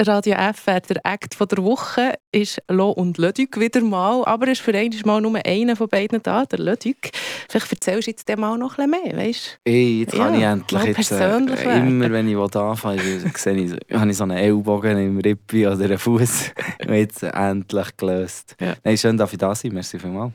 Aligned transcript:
Radio 0.00 0.36
FR. 0.36 0.80
Der 0.80 1.00
Act 1.04 1.34
von 1.34 1.48
der 1.48 1.64
Woche 1.64 2.14
ist 2.30 2.62
Lo 2.68 2.90
und 2.90 3.18
Lödük 3.18 3.58
wieder 3.58 3.80
mal, 3.80 4.24
aber 4.26 4.46
es 4.46 4.58
ist 4.58 4.60
für 4.60 4.72
einmal 4.72 5.02
mal 5.04 5.20
nur 5.20 5.40
einer 5.44 5.74
von 5.74 5.88
beiden 5.88 6.22
da, 6.22 6.44
der 6.44 6.60
Lödük. 6.60 7.10
Vielleicht 7.48 7.72
erzählst 7.72 8.06
du 8.06 8.10
jetzt 8.12 8.38
mal 8.38 8.56
noch 8.56 8.78
ein 8.78 8.90
bisschen 8.90 9.16
mehr, 9.16 9.26
weißt 9.26 9.58
Hey, 9.66 10.00
jetzt 10.00 10.14
kann 10.14 10.34
ja, 10.34 10.54
ich 10.54 10.72
endlich 10.72 10.96
jetzt, 10.96 11.10
äh, 11.10 11.78
immer, 11.78 12.12
wenn 12.12 12.28
ich 12.28 12.36
anfange, 12.36 13.00
sehe 13.34 13.54
ich, 13.54 13.72
habe 13.92 14.10
ich 14.10 14.16
so 14.16 14.22
einen 14.22 14.36
Ellbogen 14.36 14.98
im 14.98 15.18
Rippi 15.18 15.66
oder 15.66 15.84
einen 15.84 15.98
Fuß 15.98 16.52
jetzt 16.88 17.24
endlich 17.24 17.96
gelöst. 17.96 18.54
Ja. 18.60 18.74
Nein, 18.84 18.96
schön, 18.96 19.16
dass 19.16 19.32
ich 19.32 19.38
da 19.38 19.52
sein. 19.52 19.72
Merci 19.72 19.98
vielmals. 19.98 20.32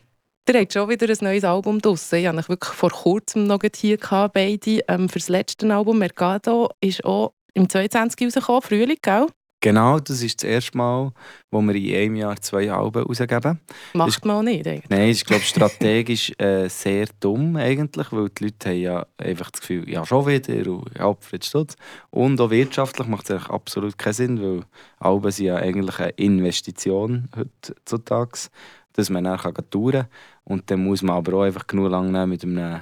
Ihr 0.50 0.60
habt 0.60 0.74
schon 0.74 0.90
wieder 0.90 1.08
ein 1.08 1.18
neues 1.22 1.46
Album 1.46 1.80
draussen. 1.80 2.20
Ich 2.20 2.28
hatte 2.28 2.50
wirklich 2.50 2.74
vor 2.74 2.90
kurzem 2.90 3.48
noch 3.48 3.62
hier 3.74 3.98
beide. 3.98 4.82
Ähm, 4.90 5.08
für 5.08 5.20
das 5.20 5.30
letzte 5.30 5.74
Album 5.74 6.00
Mercado 6.00 6.70
ist 6.82 7.06
auch 7.06 7.34
im 7.54 7.70
22 7.70 8.28
rausgekommen, 8.28 8.62
Frühling, 8.62 8.98
gell? 9.02 9.28
Genau, 9.64 9.98
das 9.98 10.22
ist 10.22 10.44
das 10.44 10.50
erste 10.50 10.78
Mal, 10.78 11.14
wo 11.50 11.62
wir 11.62 11.74
in 11.74 11.96
einem 11.96 12.16
Jahr 12.18 12.36
zwei 12.36 12.70
Alben 12.70 13.04
rausgeben. 13.04 13.62
Macht 13.94 14.10
ist, 14.10 14.26
man 14.26 14.36
auch 14.36 14.44
nicht, 14.44 14.68
eigentlich. 14.68 14.90
Nein, 14.90 15.10
ist 15.10 15.26
glaube 15.26 15.44
strategisch 15.44 16.34
äh, 16.38 16.68
sehr 16.68 17.08
dumm 17.22 17.56
eigentlich, 17.56 18.12
weil 18.12 18.28
die 18.28 18.44
Leute 18.44 18.70
haben 18.70 18.78
ja 18.78 19.06
einfach 19.18 19.52
das 19.52 19.62
Gefühl, 19.62 19.90
ja 19.90 20.06
schon 20.06 20.28
wieder 20.28 20.70
und 20.70 20.92
ja, 20.98 21.16
Stutz. 21.42 21.78
Und 22.10 22.42
auch 22.42 22.50
wirtschaftlich 22.50 23.08
macht 23.08 23.30
es 23.30 23.50
absolut 23.50 23.98
keinen 23.98 24.14
Sinn, 24.14 24.42
weil 24.42 24.66
Alben 25.00 25.32
sind 25.32 25.46
ja 25.46 25.56
eigentlich 25.56 25.98
eine 25.98 26.10
Investition 26.10 27.30
heutzutage, 27.34 28.50
dass 28.92 29.10
man 29.10 29.24
dann 29.24 29.40
touren 29.70 30.02
kann. 30.02 30.08
Und 30.44 30.70
dann 30.70 30.84
muss 30.84 31.04
man 31.04 31.16
aber 31.16 31.38
auch 31.38 31.44
einfach 31.44 31.68
genug 31.68 31.90
lang 31.90 32.12
nehmen 32.12 32.32
mit 32.32 32.44
einem 32.44 32.82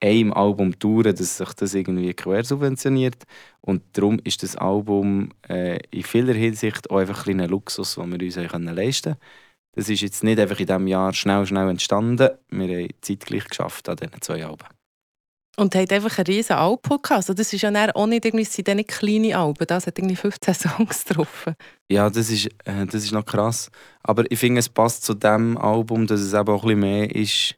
einem 0.00 0.32
Album 0.32 0.78
touren, 0.78 1.14
dass 1.14 1.38
sich 1.38 1.52
das 1.54 1.74
irgendwie 1.74 2.12
quer 2.14 2.44
subventioniert. 2.44 3.24
Und 3.60 3.82
darum 3.92 4.18
ist 4.24 4.42
das 4.42 4.56
Album 4.56 5.30
äh, 5.48 5.78
in 5.90 6.02
vieler 6.02 6.34
Hinsicht 6.34 6.90
auch 6.90 6.98
einfach 6.98 7.26
ein 7.26 7.38
Luxus, 7.48 7.94
den 7.94 8.12
wir 8.12 8.24
uns 8.24 8.50
können 8.50 8.74
leisten 8.74 9.12
können. 9.14 9.20
Das 9.72 9.90
ist 9.90 10.00
jetzt 10.00 10.24
nicht 10.24 10.40
einfach 10.40 10.58
in 10.58 10.66
diesem 10.66 10.86
Jahr 10.86 11.12
schnell, 11.12 11.44
schnell 11.44 11.68
entstanden. 11.68 12.30
Wir 12.48 12.78
haben 12.78 12.88
zeitgleich 13.02 13.44
geschafft 13.44 13.88
an 13.88 13.96
diesen 13.96 14.22
zwei 14.22 14.44
Alben. 14.44 14.66
Und 15.58 15.74
hat 15.74 15.92
einfach 15.92 16.18
einen 16.18 16.26
riesen 16.26 16.56
Album 16.56 17.00
gehabt. 17.00 17.12
Also 17.12 17.32
das 17.32 17.52
ist 17.52 17.62
ja 17.62 17.70
auch 17.94 18.06
nicht, 18.06 18.24
irgendwie, 18.24 18.44
sind 18.44 18.68
nicht 18.68 18.88
kleine 18.88 19.38
Alben, 19.38 19.66
das 19.66 19.86
hat 19.86 19.98
irgendwie 19.98 20.16
15 20.16 20.54
Songs 20.54 21.04
drauf. 21.04 21.46
Ja, 21.90 22.10
das 22.10 22.30
ist, 22.30 22.46
äh, 22.64 22.84
das 22.86 23.04
ist 23.04 23.12
noch 23.12 23.24
krass. 23.24 23.70
Aber 24.02 24.30
ich 24.30 24.38
finde, 24.38 24.58
es 24.60 24.68
passt 24.68 25.04
zu 25.04 25.14
diesem 25.14 25.56
Album, 25.56 26.06
dass 26.06 26.20
es 26.20 26.34
eben 26.34 26.48
auch 26.48 26.62
ein 26.62 26.68
bisschen 26.68 26.80
mehr 26.80 27.14
ist, 27.14 27.54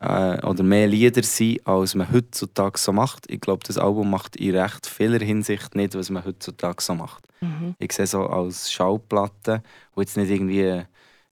äh, 0.00 0.44
oder 0.44 0.62
mehr 0.62 0.86
Lieder 0.86 1.22
sind, 1.22 1.66
als 1.66 1.94
man 1.94 2.12
heutzutage 2.12 2.78
so 2.78 2.92
macht. 2.92 3.30
Ich 3.30 3.40
glaube, 3.40 3.64
das 3.66 3.78
Album 3.78 4.10
macht 4.10 4.36
in 4.36 4.56
recht 4.56 4.86
vieler 4.86 5.24
Hinsicht 5.24 5.74
nicht, 5.74 5.94
was 5.94 6.10
man 6.10 6.24
heutzutage 6.24 6.82
so 6.82 6.94
macht. 6.94 7.26
Mhm. 7.40 7.74
Ich 7.78 7.92
sehe 7.92 8.06
so 8.06 8.26
als 8.26 8.70
Schallplatte, 8.72 9.62
wo 9.94 10.00
jetzt 10.00 10.16
nicht 10.16 10.30
irgendwie 10.30 10.82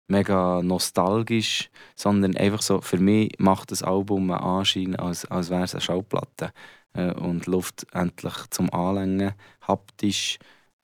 mega 0.07 0.61
nostalgisch, 0.63 1.69
sondern 1.95 2.37
einfach 2.37 2.61
so, 2.61 2.81
für 2.81 2.97
mich 2.97 3.33
macht 3.39 3.71
das 3.71 3.83
Album 3.83 4.31
einen 4.31 4.41
Anschein, 4.41 4.95
als, 4.95 5.25
als 5.25 5.49
wäre 5.49 5.63
es 5.63 5.73
eine 5.73 5.81
Schallplatte. 5.81 6.51
Äh, 6.93 7.11
und 7.13 7.45
Luft 7.45 7.85
endlich 7.93 8.35
zum 8.49 8.71
Anlängen, 8.73 9.33
haptisch, 9.61 10.39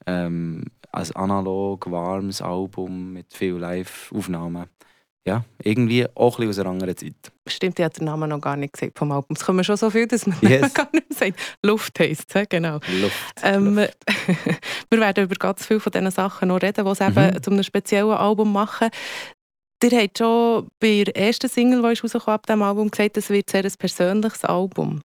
ähm, 0.06 0.66
als 0.92 1.16
analog, 1.16 1.90
warmes 1.90 2.42
Album 2.42 3.14
mit 3.14 3.34
vielen 3.34 3.60
Live-Aufnahmen 3.60 4.68
ja, 5.26 5.46
irgendwie 5.64 6.06
auch 6.16 6.38
ein 6.38 6.50
aus 6.50 6.60
einer 6.60 6.70
anderen 6.70 6.98
Zeit. 6.98 7.14
Stimmt, 7.48 7.80
ich 7.80 7.86
habe 7.86 7.94
den 7.94 8.06
Namen 8.06 8.30
noch 8.30 8.42
gar 8.42 8.58
nicht 8.58 8.74
gesagt 8.74 8.98
vom 8.98 9.12
Album. 9.12 9.36
Es 9.36 9.46
kommen 9.46 9.64
schon 9.64 9.78
so 9.78 9.90
viel, 9.90 10.06
dass 10.06 10.28
man 10.28 10.38
yes. 10.42 10.74
gar 10.74 10.90
nicht 10.92 11.14
sagt. 11.14 11.40
Luft 11.64 11.98
heisst 12.00 12.36
es, 12.36 12.50
genau. 12.50 12.80
Luft. 13.02 13.36
Ähm, 13.42 13.76
Luft. 13.76 13.98
wir 14.90 15.00
werden 15.00 15.24
über 15.24 15.36
ganz 15.36 15.66
viele 15.66 15.80
von 15.80 15.92
diesen 15.92 16.12
Sachen 16.12 16.50
noch 16.50 16.62
reden, 16.62 16.84
die 16.84 16.92
es 16.92 17.00
mhm. 17.00 17.18
eben 17.18 17.44
zu 17.44 17.52
einem 17.52 17.64
speziellen 17.64 18.12
Album 18.12 18.52
machen. 18.52 18.90
Ihr 19.82 20.02
habt 20.02 20.18
schon 20.18 20.68
bei 20.80 21.04
der 21.04 21.16
ersten 21.16 21.50
Single, 21.50 21.82
die 21.82 21.88
rausgekommen 21.88 22.36
ab 22.36 22.46
diesem 22.46 22.62
Album, 22.62 22.90
gesagt, 22.90 23.18
es 23.18 23.30
wird 23.30 23.50
sehr 23.50 23.66
ein 23.66 23.74
persönliches 23.78 24.46
Album. 24.46 25.02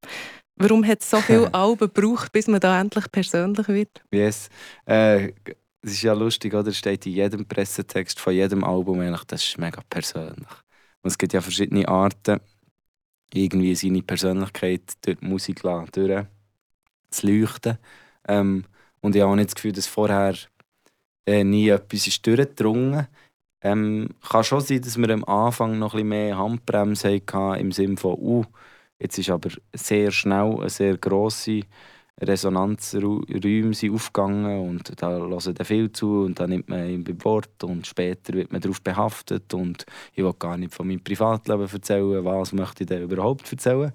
Warum 0.58 0.86
hat 0.86 1.02
es 1.02 1.10
so 1.10 1.20
viele 1.20 1.52
Alben 1.52 1.90
gebraucht, 1.92 2.32
bis 2.32 2.46
man 2.46 2.60
da 2.60 2.80
endlich 2.80 3.10
persönlich 3.10 3.68
wird? 3.68 4.02
Yes. 4.10 4.48
Äh, 4.86 5.32
es 5.86 5.92
ist 5.92 6.02
ja 6.02 6.12
lustig, 6.12 6.52
oder? 6.54 6.68
Es 6.68 6.78
steht 6.78 7.06
in 7.06 7.12
jedem 7.12 7.46
Pressetext 7.46 8.18
von 8.18 8.34
jedem 8.34 8.64
Album 8.64 9.00
das 9.26 9.44
ist 9.44 9.58
mega 9.58 9.80
persönlich. 9.88 10.50
Und 11.02 11.10
es 11.10 11.18
gibt 11.18 11.32
ja 11.32 11.40
verschiedene 11.40 11.86
Arten, 11.86 12.40
irgendwie 13.32 13.74
seine 13.74 14.02
Persönlichkeit 14.02 14.82
durch 15.02 15.18
die 15.18 15.26
Musik 15.26 15.60
zu 15.60 17.26
leuchten. 17.26 17.78
Ähm, 18.28 18.64
und 19.00 19.14
ich 19.14 19.22
habe 19.22 19.30
auch 19.30 19.36
nicht 19.36 19.48
das 19.48 19.54
Gefühl, 19.54 19.72
dass 19.72 19.86
vorher 19.86 20.34
äh, 21.26 21.44
nie 21.44 21.68
etwas 21.68 22.06
ist 22.06 22.26
durchgedrungen 22.26 23.06
ähm, 23.62 24.10
kann 24.28 24.44
schon 24.44 24.60
sein, 24.60 24.80
dass 24.82 24.96
wir 24.96 25.10
am 25.10 25.24
Anfang 25.24 25.78
noch 25.78 25.94
ein 25.94 25.98
bisschen 25.98 26.08
mehr 26.08 26.38
Handbremse 26.38 27.14
hatten, 27.14 27.60
im 27.60 27.72
Sinne 27.72 27.96
von, 27.96 28.14
uh, 28.14 28.44
jetzt 28.98 29.18
ist 29.18 29.30
aber 29.30 29.50
sehr 29.72 30.10
schnell 30.12 30.56
eine 30.60 30.70
sehr 30.70 30.96
grosse 30.98 31.62
Resonanzräume 32.20 33.74
sind 33.74 33.94
aufgegangen 33.94 34.58
und 34.68 35.02
da 35.02 35.10
hören 35.10 35.54
dann 35.54 35.66
viel 35.66 35.92
zu 35.92 36.22
und 36.24 36.40
dann 36.40 36.48
nimmt 36.48 36.68
man 36.68 36.88
ihn 36.88 37.04
beim 37.04 37.22
Wort 37.24 37.62
und 37.62 37.86
später 37.86 38.32
wird 38.32 38.52
man 38.52 38.62
darauf 38.62 38.80
behaftet 38.80 39.52
und 39.52 39.84
ich 40.12 40.24
will 40.24 40.32
gar 40.38 40.56
nicht 40.56 40.74
von 40.74 40.88
meinem 40.88 41.04
Privatleben 41.04 41.68
erzählen, 41.68 42.24
was 42.24 42.52
möchte 42.52 42.84
ich 42.84 42.88
denn 42.88 43.02
überhaupt 43.02 43.50
erzählen. 43.52 43.92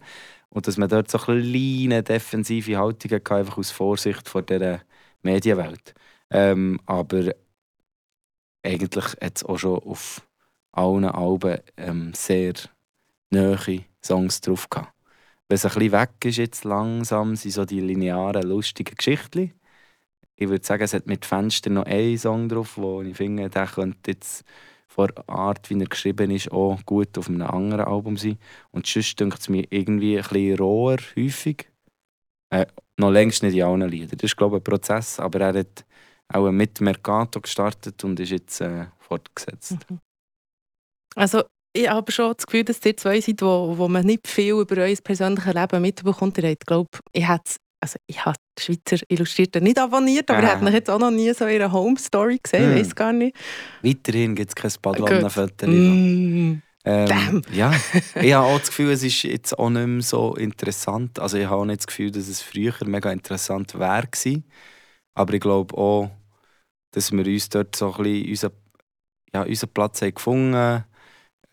Und 0.50 0.68
dass 0.68 0.78
man 0.78 0.90
dort 0.90 1.10
so 1.10 1.18
kleine 1.18 2.04
defensive 2.04 2.78
Haltungen 2.78 3.20
hatte, 3.20 3.36
einfach 3.36 3.58
aus 3.58 3.72
Vorsicht 3.72 4.30
vor 4.30 4.44
dieser 4.44 4.82
Medienwelt. 5.24 5.96
Ähm, 6.30 6.80
aber 6.86 7.34
eigentlich 8.64 9.06
hat 9.22 9.38
es 9.38 9.44
auch 9.44 9.58
schon 9.58 9.80
auf 9.80 10.22
allen 10.74 11.06
Alben 11.06 11.58
ähm, 11.78 12.14
sehr 12.14 12.54
nahe 13.32 13.86
Songs 14.04 14.42
drauf 14.42 14.70
gehabt 14.70 15.01
wenn 15.52 15.56
es 15.56 15.66
ein 15.66 15.74
bisschen 15.74 15.92
weg 15.92 16.12
ist 16.24 16.38
jetzt 16.38 16.64
langsam, 16.64 17.36
sind 17.36 17.52
so 17.52 17.66
die 17.66 17.82
linearen, 17.82 18.44
lustigen 18.44 18.96
Geschichten. 18.96 19.52
Ich 20.38 20.48
würde 20.48 20.66
sagen, 20.66 20.84
es 20.84 20.94
hat 20.94 21.08
mit 21.08 21.26
Fenstern 21.26 21.74
noch 21.74 21.86
einen 21.86 22.18
Song 22.18 22.48
drauf, 22.48 22.78
wo 22.78 23.02
ich 23.02 23.18
finde, 23.18 23.50
der 23.50 23.68
könnte 23.68 24.12
jetzt 24.12 24.46
von 24.88 25.10
der 25.14 25.28
Art, 25.28 25.70
wie 25.70 25.78
er 25.78 25.88
geschrieben 25.88 26.32
ist, 26.32 26.54
auch 26.54 26.80
gut 26.86 27.18
auf 27.18 27.28
einem 27.28 27.42
anderen 27.42 27.84
Album 27.84 28.16
sein. 28.16 28.38
Und 28.72 28.88
sonst 28.88 29.20
denkt 29.20 29.40
es 29.40 29.50
mir 29.50 29.68
irgendwie 29.72 30.18
ein 30.18 30.24
bisschen 30.24 30.58
roher, 30.58 31.00
häufig. 31.18 31.70
Äh, 32.50 32.68
noch 32.98 33.12
längst 33.12 33.44
nicht 33.44 33.56
in 33.56 33.64
allen 33.64 33.90
Liedern. 33.90 34.18
Das 34.18 34.32
ist, 34.32 34.38
glaube 34.38 34.56
ich, 34.56 34.62
ein 34.62 34.64
Prozess, 34.64 35.20
aber 35.20 35.42
er 35.42 35.60
hat 35.60 35.86
auch 36.30 36.50
mit 36.50 36.80
Mercato 36.80 37.42
gestartet 37.42 38.02
und 38.06 38.22
ist 38.22 38.32
jetzt 38.32 38.62
äh, 38.62 38.86
fortgesetzt. 39.00 39.78
Mhm. 39.90 40.00
Also 41.14 41.44
ich 41.74 41.90
habe 41.90 42.12
schon 42.12 42.34
das 42.36 42.46
Gefühl, 42.46 42.64
dass 42.64 42.86
ihr 42.86 42.98
zwei 42.98 43.22
seid, 43.22 43.42
wo, 43.42 43.78
wo 43.78 43.88
man 43.88 44.06
nicht 44.06 44.28
viel 44.28 44.54
über 44.54 44.78
euer 44.78 44.96
persönliches 45.04 45.54
Leben 45.54 45.82
mitbekommt. 45.82 46.38
Ihr 46.38 46.50
habt, 46.50 46.66
glaube 46.66 46.90
ich, 47.14 47.28
also 47.28 47.98
ich 48.06 48.26
habe 48.26 48.38
die 48.58 48.64
Schweizer 48.64 49.04
Illustrierten 49.08 49.64
nicht 49.64 49.80
abonniert, 49.80 50.30
aber 50.30 50.44
ich 50.44 50.50
habe 50.50 50.70
jetzt 50.70 50.90
auch 50.90 51.00
noch 51.00 51.12
nie 51.12 51.34
so 51.34 51.48
ihre 51.48 51.72
Home 51.72 51.98
Story 51.98 52.40
gesehen, 52.42 52.74
mm. 52.74 52.78
weiß 52.78 52.96
gar 52.96 53.12
nicht. 53.12 53.36
Weiterhin 53.82 54.36
gibt 54.36 54.50
es 54.50 54.56
kein 54.56 54.72
Badwannenfoto. 54.82 55.68
Mm. 55.68 56.62
Ähm, 56.84 57.42
ja, 57.52 57.74
ich 58.22 58.34
habe 58.34 58.48
auch 58.48 58.60
das 58.60 58.68
Gefühl, 58.68 58.92
es 58.92 59.04
ist 59.04 59.24
jetzt 59.24 59.58
auch 59.58 59.70
nicht 59.70 59.88
mehr 59.88 60.02
so 60.02 60.36
interessant. 60.36 61.20
Also 61.20 61.38
ich 61.38 61.46
habe 61.46 61.62
auch 61.62 61.66
nicht 61.66 61.80
das 61.80 61.88
Gefühl, 61.88 62.12
dass 62.12 62.28
es 62.28 62.42
früher 62.42 62.74
mega 62.86 63.12
interessant 63.12 63.78
wäre 63.80 64.08
Aber 65.14 65.34
ich 65.34 65.42
glaube 65.42 65.76
auch, 65.76 66.12
dass 66.92 67.12
wir 67.12 67.26
uns 67.26 67.50
dort 67.50 67.76
so 67.76 67.94
ein 67.94 68.04
bisschen 68.04 68.30
unseren, 68.30 68.52
ja, 69.34 69.44
unseren 69.44 69.70
Platz 69.70 70.02
haben 70.02 70.14
gefunden 70.14 70.56
haben 70.56 70.91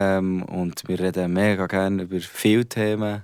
ähm, 0.00 0.42
und 0.44 0.86
wir 0.86 1.00
reden 1.00 1.32
mega 1.32 1.66
gerne 1.66 2.04
über 2.04 2.20
viele 2.20 2.66
Themen. 2.66 3.22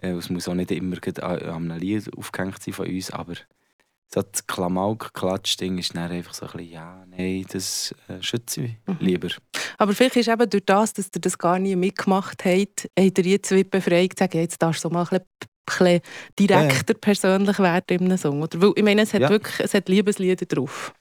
Äh, 0.00 0.10
es 0.10 0.30
muss 0.30 0.48
auch 0.48 0.54
nicht 0.54 0.70
immer 0.70 0.96
an 1.20 1.70
einem 1.70 1.78
Lied 1.78 2.10
aufgehängt 2.16 2.62
sein 2.62 2.74
von 2.74 2.86
uns, 2.86 3.10
aber 3.10 3.34
so 4.12 4.20
das 4.20 4.46
Klamauk-Klatsch-Ding 4.46 5.78
ist 5.78 5.94
dann 5.96 6.10
einfach 6.10 6.34
so 6.34 6.46
ein 6.46 6.52
bisschen, 6.52 6.72
ja, 6.72 7.04
nein, 7.08 7.46
das 7.50 7.94
äh, 8.08 8.22
schütze 8.22 8.62
ich 8.62 8.76
mhm. 8.86 8.96
lieber. 9.00 9.28
Aber 9.78 9.94
vielleicht 9.94 10.16
ist 10.16 10.28
eben 10.28 10.50
durch 10.50 10.64
das, 10.66 10.92
dass 10.92 11.10
ihr 11.14 11.20
das 11.20 11.38
gar 11.38 11.58
nie 11.58 11.76
mitgemacht 11.76 12.44
habt, 12.44 12.90
habt 12.98 13.18
ihr 13.18 13.24
jetzt 13.24 13.50
wie 13.52 13.64
befreit 13.64 14.10
gesagt, 14.10 14.34
jetzt 14.34 14.60
darfst 14.60 14.84
du 14.84 14.90
mal 14.90 15.06
ein 15.10 15.20
bisschen 15.64 16.00
direkter 16.38 16.92
ja. 16.94 16.98
persönlich 17.00 17.58
werden 17.58 18.00
in 18.00 18.04
einem 18.06 18.18
Song. 18.18 18.42
Oder? 18.42 18.60
Weil, 18.60 18.72
ich 18.76 18.82
meine, 18.82 19.02
es 19.02 19.14
hat 19.14 19.22
ja. 19.22 19.30
wirklich 19.30 19.60
es 19.60 19.72
hat 19.72 19.88
Liebeslieder 19.88 20.46
drauf. 20.46 20.92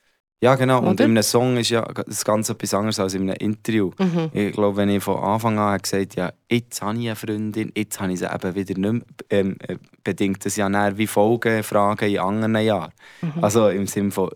Ja, 0.43 0.55
genau. 0.55 0.79
Oder? 0.79 0.89
Und 0.89 0.99
in 0.99 1.11
einem 1.11 1.23
Song 1.23 1.57
ist 1.57 1.69
ja 1.69 1.83
das 1.83 2.25
Ganze 2.25 2.53
etwas 2.53 2.73
anderes 2.73 2.99
als 2.99 3.13
in 3.13 3.29
einem 3.29 3.37
Interview. 3.39 3.91
Mhm. 3.99 4.31
Ich 4.33 4.53
glaube, 4.53 4.77
wenn 4.77 4.89
ich 4.89 5.03
von 5.03 5.17
Anfang 5.17 5.59
an 5.59 5.77
gesagt 5.79 6.17
habe, 6.17 6.21
ja, 6.21 6.33
jetzt 6.49 6.81
habe 6.81 6.97
ich 6.97 7.05
eine 7.05 7.15
Freundin, 7.15 7.71
jetzt 7.75 7.99
habe 7.99 8.11
ich 8.11 8.19
sie 8.19 8.25
eben 8.25 8.55
wieder 8.55 8.79
nicht 8.79 8.91
mehr, 8.91 9.01
ähm, 9.29 9.55
äh, 9.67 9.77
bedingt 10.03 10.43
das 10.43 10.55
ja 10.55 10.67
näher 10.67 10.97
wie 10.97 11.05
Folgefragen 11.05 12.09
in 12.09 12.19
anderen 12.19 12.57
Jahren. 12.57 12.91
Mhm. 13.21 13.43
Also 13.43 13.69
im 13.69 13.85
Sinne 13.85 14.09
von, 14.09 14.31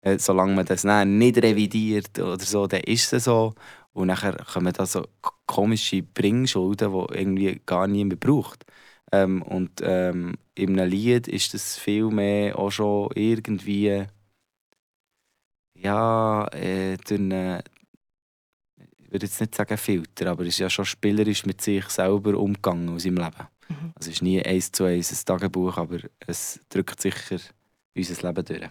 äh, 0.00 0.18
solange 0.18 0.54
man 0.54 0.64
das 0.64 0.84
nicht 0.84 1.36
revidiert 1.36 2.18
oder 2.18 2.42
so, 2.42 2.66
dann 2.66 2.80
ist 2.80 3.12
es 3.12 3.24
so. 3.24 3.52
Und 3.92 4.06
nachher 4.08 4.36
kommen 4.50 4.72
da 4.72 4.86
so 4.86 5.06
komische 5.44 6.02
Bringschulden, 6.02 6.90
die 6.90 7.18
irgendwie 7.18 7.60
gar 7.66 7.86
niemand 7.86 8.18
braucht. 8.18 8.64
Ähm, 9.12 9.42
und 9.42 9.70
ähm, 9.82 10.36
in 10.54 10.80
einem 10.80 10.90
Lied 10.90 11.28
ist 11.28 11.52
das 11.52 11.76
viel 11.76 12.06
mehr 12.06 12.58
auch 12.58 12.70
schon 12.70 13.10
irgendwie 13.14 14.06
ja, 15.84 16.46
äh, 16.52 16.96
durch 16.96 17.20
einen, 17.20 17.60
ich 18.98 19.12
würde 19.12 19.26
jetzt 19.26 19.40
nicht 19.40 19.54
sagen 19.54 19.76
Filter, 19.76 20.30
aber 20.30 20.44
ist 20.44 20.58
ja 20.58 20.70
schon 20.70 20.84
spielerisch 20.84 21.44
mit 21.46 21.60
sich 21.60 21.84
selber 21.88 22.36
umgegangen 22.38 22.88
aus 22.88 23.02
seinem 23.02 23.18
Leben. 23.18 23.46
Mhm. 23.68 23.92
Also 23.94 24.10
es 24.10 24.16
ist 24.16 24.22
nie 24.22 24.42
eins 24.42 24.72
zu 24.72 24.84
eins 24.84 25.12
ein 25.12 25.24
Tagebuch, 25.24 25.76
aber 25.76 25.98
es 26.26 26.60
drückt 26.68 27.00
sicher 27.00 27.38
unser 27.94 28.28
Leben 28.28 28.44
durch. 28.44 28.70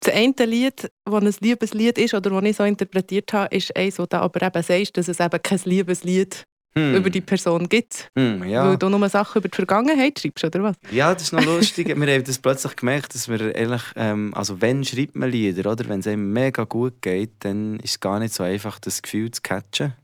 Das 0.00 0.14
eine 0.14 0.44
Lied, 0.44 0.90
das 1.04 1.14
ein 1.14 1.34
Liebeslied 1.40 1.98
ist, 1.98 2.14
oder 2.14 2.30
das 2.30 2.44
ich 2.44 2.56
so 2.56 2.64
interpretiert 2.64 3.32
habe, 3.32 3.54
ist 3.54 3.74
eins, 3.76 3.98
wo 3.98 4.06
du 4.06 4.18
aber 4.18 4.42
eben 4.42 4.62
sagst, 4.62 4.96
dass 4.96 5.08
es 5.08 5.20
eben 5.20 5.42
kein 5.42 5.60
Liebeslied 5.64 6.46
hm. 6.76 6.96
über 6.96 7.10
die 7.10 7.20
Person 7.20 7.68
gibt. 7.68 8.10
Hm, 8.16 8.44
ja. 8.44 8.68
Weil 8.68 8.76
du 8.76 8.88
nur 8.88 9.08
Sachen 9.08 9.38
über 9.38 9.48
die 9.48 9.56
Vergangenheit 9.56 10.18
schreibst, 10.18 10.44
oder 10.44 10.62
was? 10.62 10.76
Ja, 10.90 11.12
das 11.12 11.24
ist 11.24 11.32
noch 11.32 11.44
lustig. 11.44 11.88
wir 11.88 11.94
haben 11.94 12.24
das 12.24 12.38
plötzlich 12.38 12.76
gemerkt, 12.76 13.14
dass 13.14 13.28
wir 13.28 13.54
ehrlich, 13.54 13.82
ähm, 13.96 14.32
also 14.34 14.60
wenn 14.60 14.84
schreibt 14.84 15.16
man 15.16 15.30
Lieder, 15.30 15.70
oder? 15.70 15.88
Wenn 15.88 16.00
es 16.00 16.06
einem 16.06 16.32
mega 16.32 16.64
gut 16.64 17.00
geht, 17.00 17.32
dann 17.40 17.78
ist 17.80 17.90
es 17.90 18.00
gar 18.00 18.18
nicht 18.18 18.34
so 18.34 18.42
einfach, 18.42 18.78
das 18.78 19.02
Gefühl 19.02 19.30
zu 19.30 19.42
catchen. 19.42 19.94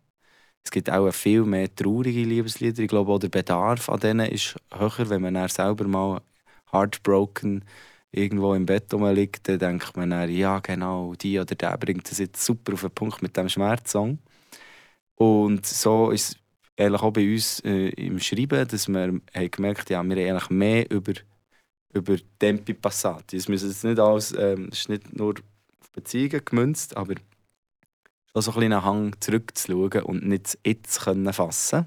Es 0.63 0.71
gibt 0.71 0.91
auch 0.91 1.11
viel 1.13 1.43
mehr 1.45 1.75
traurige 1.75 2.23
Liebeslieder. 2.23 2.83
Ich 2.83 2.89
glaube, 2.89 3.13
auch 3.13 3.19
der 3.19 3.29
Bedarf 3.29 3.89
an 3.89 4.01
denen 4.01 4.31
ist 4.31 4.57
höher, 4.73 5.09
wenn 5.09 5.23
man 5.23 5.35
dann 5.35 5.49
selber 5.49 5.87
mal 5.89 6.21
heartbroken 6.71 7.65
irgendwo 8.13 8.55
im 8.55 8.67
Bett 8.67 8.93
liegt, 8.93 9.49
dann 9.49 9.59
denkt 9.59 9.97
man 9.97 10.11
dann, 10.11 10.31
ja 10.31 10.59
genau, 10.61 11.15
die 11.15 11.39
oder 11.39 11.55
der 11.55 11.79
bringt 11.79 12.11
das 12.11 12.19
jetzt 12.19 12.45
super 12.45 12.75
auf 12.75 12.81
den 12.83 12.91
Punkt 12.91 13.23
mit 13.23 13.37
dem 13.37 13.49
Schmerzsong. 13.49 14.19
Und 15.15 15.67
so 15.67 16.11
ist 16.11 16.31
es 16.31 16.40
ehrlich 16.81 17.03
auch 17.03 17.13
bei 17.13 17.33
uns 17.33 17.61
äh, 17.61 17.89
im 17.91 18.19
Schreiben, 18.19 18.67
dass 18.67 18.89
wir 18.89 19.01
haben 19.01 19.23
gemerkt 19.51 19.91
haben, 19.91 20.11
ja, 20.11 20.17
wir 20.17 20.29
haben 20.29 20.37
eigentlich 20.37 20.51
mehr 20.51 20.91
über, 20.91 21.13
über 21.93 22.17
Tempi 22.39 22.75
Passati. 22.75 23.37
Es 23.37 23.49
ist 23.49 23.85
nicht 23.85 23.99
alles, 23.99 24.35
ähm, 24.37 24.69
ist 24.69 24.89
nicht 24.89 25.17
nur 25.17 25.35
auf 25.81 25.91
Beziehungen 25.93 26.45
gemünzt, 26.45 26.97
aber 26.97 27.15
schon 28.33 28.43
so 28.43 28.53
ein 28.53 28.61
bisschen 28.61 28.85
Hang 28.85 29.21
zurückzuschauen 29.21 30.03
und 30.03 30.27
nicht 30.27 30.59
jetzt 30.65 31.01
können 31.01 31.33
fassen 31.33 31.87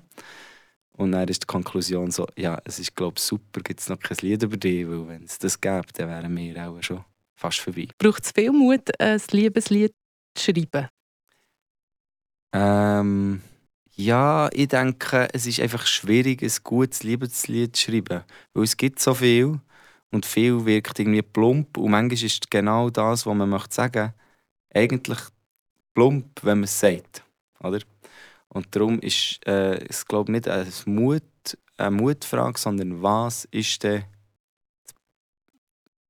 und 0.96 1.12
dann 1.12 1.28
ist 1.28 1.44
die 1.44 1.48
Konklusion 1.48 2.12
so, 2.12 2.28
ja, 2.38 2.62
es 2.66 2.80
ist 2.80 2.96
glaube 2.96 3.16
ich 3.18 3.24
super, 3.24 3.62
gibt 3.62 3.80
es 3.80 3.90
noch 3.90 4.00
kein 4.00 4.18
Lied 4.22 4.44
über 4.44 4.58
dich, 4.58 4.88
weil 4.88 5.08
wenn 5.08 5.24
es 5.24 5.40
das 5.40 5.60
gäbe, 5.60 5.88
dann 5.94 6.10
wären 6.10 6.36
wir 6.36 6.70
auch 6.70 6.82
schon 6.84 7.04
fast 7.36 7.60
vorbei. 7.60 7.88
Braucht 7.98 8.24
es 8.26 8.32
viel 8.32 8.52
Mut, 8.52 8.90
ein 9.00 9.22
Liebeslied 9.32 9.94
zu 10.36 10.44
schreiben? 10.44 10.88
Ähm, 12.54 13.42
ja, 13.96 14.50
ich 14.54 14.70
denke, 14.70 15.30
es 15.34 15.46
ist 15.46 15.60
einfach 15.60 15.86
schwierig, 15.86 16.42
ein 16.42 16.52
gutes 16.64 17.04
Liebeslied 17.04 17.76
zu 17.76 17.92
schreiben, 17.92 18.24
weil 18.54 18.64
es 18.64 18.78
gibt 18.78 19.00
so 19.00 19.14
viel 19.14 19.60
und 20.12 20.26
viel 20.26 20.66
wirkt 20.66 21.00
irgendwie 21.00 21.22
plump 21.22 21.78
und 21.78 21.92
manchmal 21.92 22.24
ist 22.24 22.50
genau 22.50 22.90
das, 22.90 23.26
was 23.26 23.36
man 23.36 23.50
möchte 23.50 23.76
sagen, 23.76 24.14
eigentlich 24.74 25.20
plump, 25.94 26.44
wenn 26.44 26.60
man 26.60 26.64
es 26.66 26.80
sagt, 26.80 27.24
oder? 27.60 27.80
Und 28.50 28.76
darum 28.76 29.00
ist 29.00 29.46
äh, 29.48 29.84
es 29.88 30.06
glaube 30.06 30.32
nicht 30.32 30.48
eine, 30.48 30.68
Mut, 30.86 31.24
eine 31.78 31.92
Mutfrage, 31.92 32.60
sondern 32.60 33.02
was 33.02 33.46
ist 33.46 33.84
denn 33.84 34.06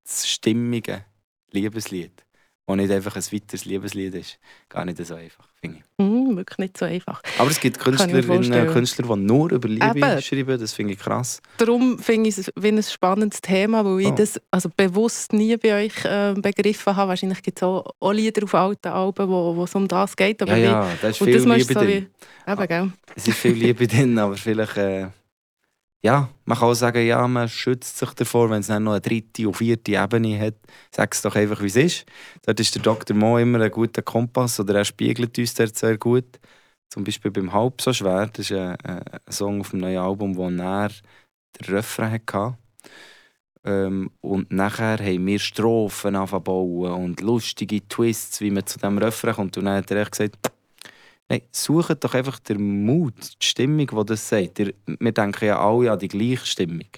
das 0.04 0.28
stimmige 0.28 1.04
Liebeslied? 1.50 2.23
Und 2.66 2.78
nicht 2.78 2.90
einfach 2.90 3.14
ein 3.14 3.22
weiteres 3.30 3.66
Liebeslied 3.66 4.14
ist. 4.14 4.38
Gar 4.70 4.86
nicht 4.86 4.96
so 5.04 5.14
einfach, 5.14 5.46
finde 5.60 5.78
ich. 5.78 5.84
Mm, 5.98 6.34
wirklich 6.36 6.58
nicht 6.58 6.78
so 6.78 6.86
einfach. 6.86 7.20
Aber 7.38 7.50
es 7.50 7.60
gibt 7.60 7.78
Künstlerinnen 7.78 8.54
und 8.54 8.72
Künstler, 8.72 9.06
die 9.06 9.20
nur 9.20 9.52
über 9.52 9.68
Liebe 9.68 9.98
Eben. 9.98 10.22
schreiben. 10.22 10.58
Das 10.58 10.72
finde 10.72 10.94
ich 10.94 10.98
krass. 10.98 11.42
Darum 11.58 11.98
finde 11.98 12.30
ich 12.30 12.38
es 12.38 12.50
wie 12.56 12.68
ein 12.68 12.82
spannendes 12.82 13.42
Thema, 13.42 13.84
weil 13.84 13.92
oh. 13.92 13.98
ich 13.98 14.10
das 14.12 14.40
also 14.50 14.70
bewusst 14.74 15.34
nie 15.34 15.54
bei 15.58 15.84
euch 15.84 16.04
äh, 16.06 16.32
begriffen 16.32 16.96
habe. 16.96 17.10
Wahrscheinlich 17.10 17.42
gibt 17.42 17.58
es 17.58 17.62
auch, 17.62 17.84
auch 18.00 18.12
Lieder 18.12 18.44
auf 18.44 18.54
alten 18.54 18.88
Alben, 18.88 19.28
wo, 19.28 19.54
wo 19.54 19.64
es 19.64 19.74
um 19.74 19.86
das 19.86 20.16
geht. 20.16 20.40
Aber 20.40 20.56
ja, 20.56 20.86
ja, 20.86 20.90
da 21.02 21.08
ist 21.08 21.18
viel 21.18 21.36
Liebe 21.36 21.64
so 21.64 21.74
drin. 21.74 22.06
Wie, 22.46 22.50
eben, 22.50 22.66
gell? 22.66 22.92
Es 23.14 23.28
ist 23.28 23.36
viel 23.36 23.52
Liebe 23.52 23.86
drin, 23.86 24.18
aber 24.18 24.36
vielleicht... 24.36 24.78
Äh, 24.78 25.08
ja, 26.04 26.28
man 26.44 26.58
kann 26.58 26.68
auch 26.68 26.74
sagen, 26.74 27.06
ja, 27.06 27.26
man 27.26 27.48
schützt 27.48 27.96
sich 27.96 28.10
davor, 28.10 28.50
wenn 28.50 28.60
es 28.60 28.66
dann 28.66 28.84
noch 28.84 28.92
eine 28.92 29.00
dritte 29.00 29.48
und 29.48 29.56
vierte 29.56 29.92
Ebene 29.92 30.38
hat. 30.38 30.54
Sag 30.90 31.14
es 31.14 31.22
doch 31.22 31.34
einfach, 31.34 31.62
wie 31.62 31.68
es 31.68 31.76
ist. 31.76 32.06
Dort 32.44 32.60
ist 32.60 32.74
der 32.74 32.82
Dr. 32.82 33.16
Mo 33.16 33.38
immer 33.38 33.58
ein 33.62 33.70
guter 33.70 34.02
Kompass 34.02 34.60
oder 34.60 34.74
er 34.74 34.84
spiegelt 34.84 35.38
uns 35.38 35.54
dort 35.54 35.74
sehr 35.74 35.96
gut. 35.96 36.26
Zum 36.90 37.04
Beispiel 37.04 37.30
beim 37.30 37.50
Halb 37.54 37.80
so 37.80 37.90
schwer, 37.94 38.26
das 38.26 38.50
ist 38.50 38.52
ein, 38.52 38.76
ein 38.82 39.20
Song 39.30 39.60
auf 39.62 39.70
dem 39.70 39.80
neuen 39.80 39.96
Album, 39.96 40.36
wo 40.36 40.46
er 40.50 40.90
den 40.90 41.74
Refrain 41.74 42.12
hatte. 42.12 42.58
Ähm, 43.64 44.10
und 44.20 44.52
nachher 44.52 44.98
haben 44.98 45.26
wir 45.26 45.38
Strophen 45.38 46.12
bauen 46.12 46.92
und 46.92 47.22
lustige 47.22 47.88
Twists, 47.88 48.42
wie 48.42 48.50
man 48.50 48.66
zu 48.66 48.78
diesem 48.78 48.98
Refrain 48.98 49.34
kommt. 49.34 49.56
Und 49.56 49.64
dann 49.64 49.78
hat 49.78 49.90
er 49.90 50.04
gesagt, 50.04 50.36
Nein, 51.28 51.42
sucht 51.52 52.04
doch 52.04 52.14
einfach 52.14 52.38
den 52.38 52.84
Mut, 52.84 53.14
die 53.40 53.46
Stimmung, 53.46 53.86
die 53.86 54.06
das 54.06 54.28
sagt. 54.28 54.58
Wir 54.58 55.12
denken 55.12 55.44
ja 55.44 55.58
alle 55.58 55.92
an 55.92 55.98
die 55.98 56.08
gleiche 56.08 56.46
Stimmung. 56.46 56.88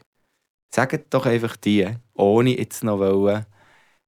Sagt 0.75 1.14
doch 1.14 1.26
einfach 1.26 1.56
die, 1.56 1.88
ohne 2.14 2.58
jetzt 2.58 2.82
noch 2.82 2.99
wollen, 2.99 3.46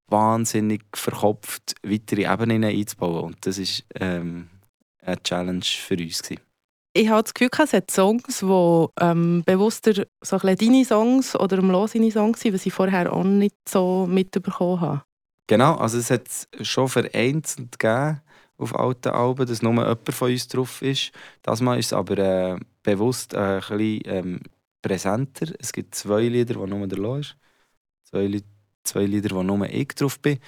wahnsinnig 0.09 0.83
verkopft 0.95 1.75
weitere 1.83 2.31
Ebenen 2.31 2.65
einzubauen. 2.65 3.25
Und 3.25 3.47
das 3.47 3.59
war 3.59 3.85
ähm, 4.01 4.49
eine 5.03 5.23
Challenge 5.23 5.65
für 5.65 5.95
uns. 5.95 6.23
Gewesen. 6.23 6.43
Ich 6.95 7.09
habe 7.09 7.23
das 7.23 7.35
Gefühl, 7.35 7.51
es 7.63 7.73
hat 7.73 7.91
Songs, 7.91 8.41
die 8.41 8.87
ähm, 9.01 9.43
bewusster 9.47 10.07
so 10.21 10.39
deine 10.39 10.85
Songs 10.85 11.37
oder 11.37 11.59
im 11.59 11.71
Los 11.71 11.93
seine 11.93 12.11
Songs 12.11 12.41
sind, 12.41 12.55
was 12.55 12.67
ich 12.67 12.73
vorher 12.73 13.13
auch 13.13 13.23
nicht 13.23 13.55
so 13.69 14.07
mitbekommen 14.07 14.81
habe. 14.81 15.03
Genau, 15.47 15.77
also 15.77 15.99
es 15.99 16.11
hat 16.11 16.29
schon 16.61 16.89
vereinzelt 16.89 17.79
gegeben, 17.79 18.21
auf 18.59 18.79
alten 18.79 19.11
Alben, 19.11 19.47
dass 19.47 19.63
nur 19.63 19.73
jemand 19.73 20.13
von 20.13 20.31
uns 20.31 20.49
drauf 20.49 20.83
ist. 20.83 21.13
Das 21.43 21.61
Mal 21.61 21.79
ist 21.79 21.87
es 21.87 21.93
aber 21.93 22.19
äh, 22.19 22.59
bewusst 22.83 23.35
äh, 23.35 23.39
ein 23.39 23.61
bisschen 23.61 24.03
ähm, 24.05 24.41
präsenter. 24.83 25.55
Es 25.59 25.73
gibt 25.73 25.95
zwei 25.95 26.23
Lieder, 26.23 26.55
die 26.55 26.71
nur 26.71 26.87
der 26.87 26.99
Lo 26.99 27.17
ist. 27.17 27.37
Zwei, 28.05 28.43
zwei 28.85 29.05
Lieder, 29.05 29.35
wo 29.35 29.43
nur 29.43 29.69
ich 29.69 29.89
drauf 29.89 30.19
bin. 30.19 30.39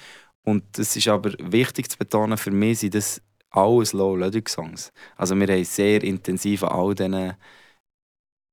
Und 0.43 0.77
es 0.77 0.95
ist 0.95 1.07
aber 1.07 1.33
wichtig 1.39 1.89
zu 1.89 1.97
betonen, 1.97 2.37
für 2.37 2.51
mich 2.51 2.79
sind 2.79 2.95
das 2.95 3.21
alles 3.51 3.93
Low 3.93 4.15
Ludwig 4.15 4.49
Songs. 4.49 4.91
Also 5.15 5.35
wir 5.35 5.47
haben 5.47 5.63
sehr 5.63 6.03
intensiv 6.03 6.63
an 6.63 6.71
all 6.71 6.95
diesen 6.95 7.33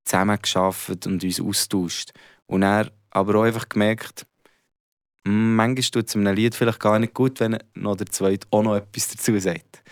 zusammengearbeitet 0.04 1.06
und 1.06 1.24
uns 1.24 1.40
austauscht. 1.40 2.12
Und 2.46 2.62
er 2.62 2.90
aber 3.10 3.36
auch 3.36 3.44
einfach 3.44 3.68
gemerkt, 3.68 4.26
manchmal 5.24 5.82
tut 5.82 6.08
es 6.08 6.16
einem 6.16 6.34
Lied 6.34 6.54
vielleicht 6.54 6.80
gar 6.80 6.98
nicht 6.98 7.14
gut, 7.14 7.40
wenn 7.40 7.58
noch 7.74 7.96
der 7.96 8.06
Zweite 8.06 8.46
auch 8.50 8.62
noch 8.62 8.76
etwas 8.76 9.08
dazu 9.08 9.38
sagt. 9.38 9.82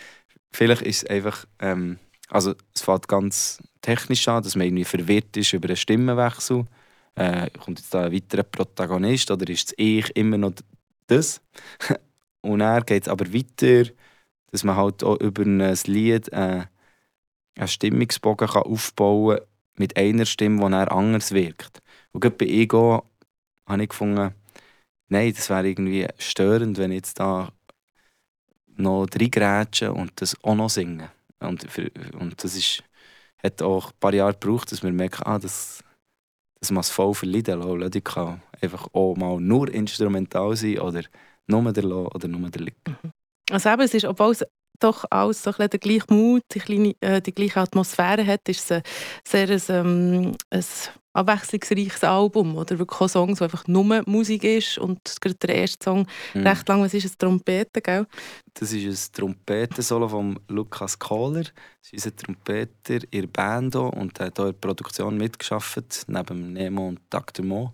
Vielleicht 0.53 0.83
ist 0.83 1.05
es 1.05 1.11
einfach, 1.11 1.45
ähm, 1.59 1.99
also 2.29 2.55
es 2.75 2.83
fängt 2.83 3.09
ganz 3.09 3.63
technisch 3.83 4.27
an, 4.29 4.43
dass 4.43 4.57
man 4.57 4.67
irgendwie 4.67 4.85
verwirrt 4.85 5.37
ist 5.37 5.53
über 5.53 5.69
einen 5.69 5.77
Stimmenwechsel. 5.77 6.65
Äh, 7.15 7.51
kommt 7.51 7.79
jetzt 7.79 7.93
da 7.95 8.05
ein 8.05 8.13
weiterer 8.13 8.43
Protagonist 8.43 9.31
oder 9.31 9.49
ist 9.49 9.69
das 9.69 9.75
Ich 9.79 10.15
immer 10.17 10.39
noch 10.39 10.53
das? 11.07 11.41
Und 12.43 12.61
er 12.61 12.83
geht 12.83 13.05
es 13.05 13.09
aber 13.09 13.33
weiter, 13.33 13.91
dass 14.51 14.65
man 14.65 14.77
halt 14.77 15.03
auch 15.03 15.21
über 15.21 15.43
ein 15.43 15.77
Lied 15.87 16.29
äh, 16.33 16.65
einen 17.57 17.69
Stimmungsbogen 17.69 18.49
kann 18.49 18.63
aufbauen 18.63 19.39
kann 19.39 19.47
mit 19.77 19.97
einer 19.97 20.27
Stimme, 20.27 20.67
die 20.67 20.75
er 20.75 20.93
anders 20.93 21.33
wirkt. 21.33 21.83
Und 22.13 22.21
gerade 22.21 22.37
bei 22.37 22.47
Ego 22.47 23.05
habe 23.67 23.83
ich 23.83 23.89
gefunden, 23.89 24.35
nein, 25.09 25.33
das 25.35 25.51
wäre 25.51 25.69
irgendwie 25.69 26.07
störend, 26.19 26.79
wenn 26.79 26.91
ich 26.91 26.97
jetzt 26.97 27.21
da 27.21 27.53
noch 28.77 29.07
reingrätsche 29.15 29.93
und 29.93 30.13
das 30.17 30.37
auch 30.43 30.55
noch 30.55 30.71
singen. 30.71 31.09
Und, 31.41 31.71
für, 31.71 31.91
und 32.19 32.43
das 32.43 32.57
ist, 32.57 32.83
hat 33.43 33.63
auch 33.63 33.91
ein 33.91 33.99
paar 34.01 34.15
Jahre 34.15 34.35
gebraucht, 34.35 34.73
dass 34.73 34.83
wir 34.83 34.93
merken, 34.93 35.23
ah, 35.25 35.39
das, 35.39 35.83
das 36.61 36.71
muss 36.71 36.91
voll 36.91 37.15
verleiden 37.15 37.61
lassen. 37.61 37.91
Ich 37.95 38.05
kann 38.05 38.43
einfach 38.61 38.89
auch 38.93 39.17
mal 39.17 39.41
nur 39.41 39.73
instrumental 39.73 40.57
sein 40.57 40.79
oder 40.79 41.03
nur 41.47 41.73
der 41.73 41.85
Lo 41.85 42.11
oder 42.15 42.29
nur 42.29 42.49
der 42.51 42.63
Lick. 42.63 42.77
Mhm. 42.87 43.11
Also 43.51 43.69
eben, 43.71 43.83
es 43.83 43.95
ist, 43.95 44.05
obwohl 44.05 44.33
es 44.33 44.45
doch 44.81 45.05
alles 45.11 45.43
so 45.43 45.53
ein 45.57 45.71
der 45.71 45.79
gleiche 45.79 46.13
Mut, 46.13 46.43
die, 46.53 46.59
kleine, 46.59 46.95
äh, 47.01 47.21
die 47.21 47.35
gleiche 47.35 47.61
Atmosphäre 47.61 48.27
hat, 48.27 48.49
ist 48.49 48.71
es 48.71 48.83
sehr 49.27 49.49
ein, 49.49 49.63
ähm, 49.69 50.37
ein 50.51 50.65
abwechslungsreiches 51.17 52.05
Album 52.05 52.57
oder 52.57 52.79
wirklich 52.79 53.01
auch 53.01 53.09
Songs, 53.09 53.41
wo 53.41 53.45
einfach 53.45 53.67
nur 53.67 54.03
Musik 54.07 54.45
ist 54.45 54.79
und 54.79 55.01
gerade 55.21 55.37
der 55.37 55.55
erste 55.57 55.85
Song 55.85 56.07
mhm. 56.35 56.47
recht 56.47 56.69
lang, 56.69 56.83
was 56.83 56.95
ist 56.95 57.07
es, 57.07 57.19
Trompete, 57.19 57.81
gell? 57.81 58.07
Das 58.55 58.73
ist 58.73 59.11
ein 59.11 59.13
Trompetensolo 59.15 60.09
von 60.09 60.39
Lukas 60.49 60.99
Kohler. 60.99 61.43
Das 61.43 61.93
ist 61.93 61.93
unser 61.95 62.17
Trompeter 62.17 62.99
in 63.11 63.23
der 63.23 63.29
Band 63.29 63.77
und 63.77 64.19
er 64.19 64.27
hat 64.27 64.41
auch 64.41 64.47
in 64.47 64.53
der 64.53 64.59
Produktion 64.59 65.17
mitgearbeitet, 65.17 66.05
neben 66.09 66.53
Nemo 66.53 66.89
und 66.89 67.01
Dr. 67.11 67.45
Mo. 67.45 67.73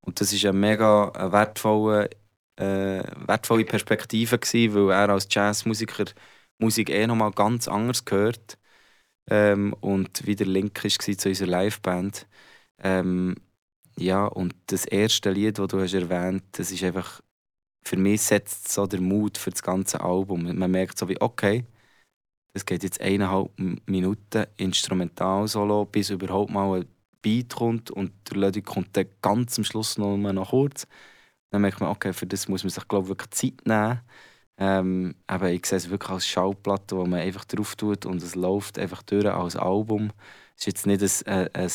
Und 0.00 0.20
das 0.20 0.32
war 0.32 0.50
eine 0.50 0.58
mega 0.58 1.32
wertvolle, 1.32 2.10
äh, 2.56 3.02
wertvolle 3.26 3.64
Perspektive, 3.64 4.38
gewesen, 4.38 4.74
weil 4.74 4.90
er 4.90 5.10
als 5.10 5.28
Jazzmusiker 5.30 6.06
Musik 6.58 6.90
eh 6.90 7.06
nochmal 7.06 7.30
ganz 7.32 7.68
anders 7.68 8.04
gehört 8.04 8.58
ähm, 9.30 9.74
und 9.80 10.26
wie 10.26 10.36
der 10.36 10.46
Link 10.46 10.82
war 10.82 10.90
zu 10.90 11.28
unserer 11.28 11.48
Liveband. 11.48 12.26
Ähm, 12.82 13.36
ja, 13.98 14.26
und 14.26 14.54
das 14.66 14.84
erste 14.86 15.30
Lied, 15.30 15.58
das 15.58 15.68
du 15.68 15.80
hast 15.80 15.94
erwähnt 15.94 16.42
hast, 16.52 16.58
das 16.60 16.70
ist 16.72 16.84
einfach 16.84 17.20
für 17.84 17.96
mich 17.96 18.22
setzt 18.22 18.70
so 18.70 18.86
der 18.86 19.00
Mut 19.00 19.38
für 19.38 19.50
das 19.50 19.62
ganze 19.62 20.00
Album. 20.00 20.44
Man 20.58 20.70
merkt 20.70 20.98
so 20.98 21.08
wie, 21.08 21.20
okay, 21.20 21.64
es 22.52 22.66
geht 22.66 22.82
jetzt 22.82 23.00
eineinhalb 23.00 23.50
Minuten 23.86 24.46
Instrumental-Solo, 24.56 25.86
bis 25.86 26.10
überhaupt 26.10 26.50
mal 26.50 26.80
ein 26.80 26.86
Beat 27.22 27.54
kommt 27.54 27.90
und 27.90 28.12
der 28.30 28.38
Ludwig 28.38 28.66
kommt 28.66 28.96
dann 28.96 29.06
ganz 29.22 29.58
am 29.58 29.64
Schluss 29.64 29.98
noch, 29.98 30.16
noch 30.16 30.50
kurz. 30.50 30.86
Dann 31.50 31.62
merkt 31.62 31.80
man, 31.80 31.90
okay, 31.90 32.12
für 32.12 32.26
das 32.26 32.48
muss 32.48 32.64
man 32.64 32.70
sich 32.70 32.88
glaube 32.88 33.08
wirklich 33.08 33.30
Zeit 33.30 33.66
nehmen. 33.66 34.00
Ähm, 34.58 35.14
aber 35.26 35.50
ich 35.52 35.66
sehe 35.66 35.78
es 35.78 35.90
wirklich 35.90 36.10
als 36.10 36.26
Schallplatte, 36.26 36.96
wo 36.96 37.06
man 37.06 37.20
einfach 37.20 37.44
drauf 37.44 37.76
tut 37.76 38.06
und 38.06 38.22
es 38.22 38.34
läuft 38.34 38.78
einfach 38.78 39.02
durch 39.02 39.26
als 39.26 39.56
Album. 39.56 40.12
Es 40.56 40.62
ist 40.62 40.66
jetzt 40.66 40.86
nicht 40.86 41.02
ein, 41.28 41.48
ein, 41.54 41.66
ein 41.66 41.70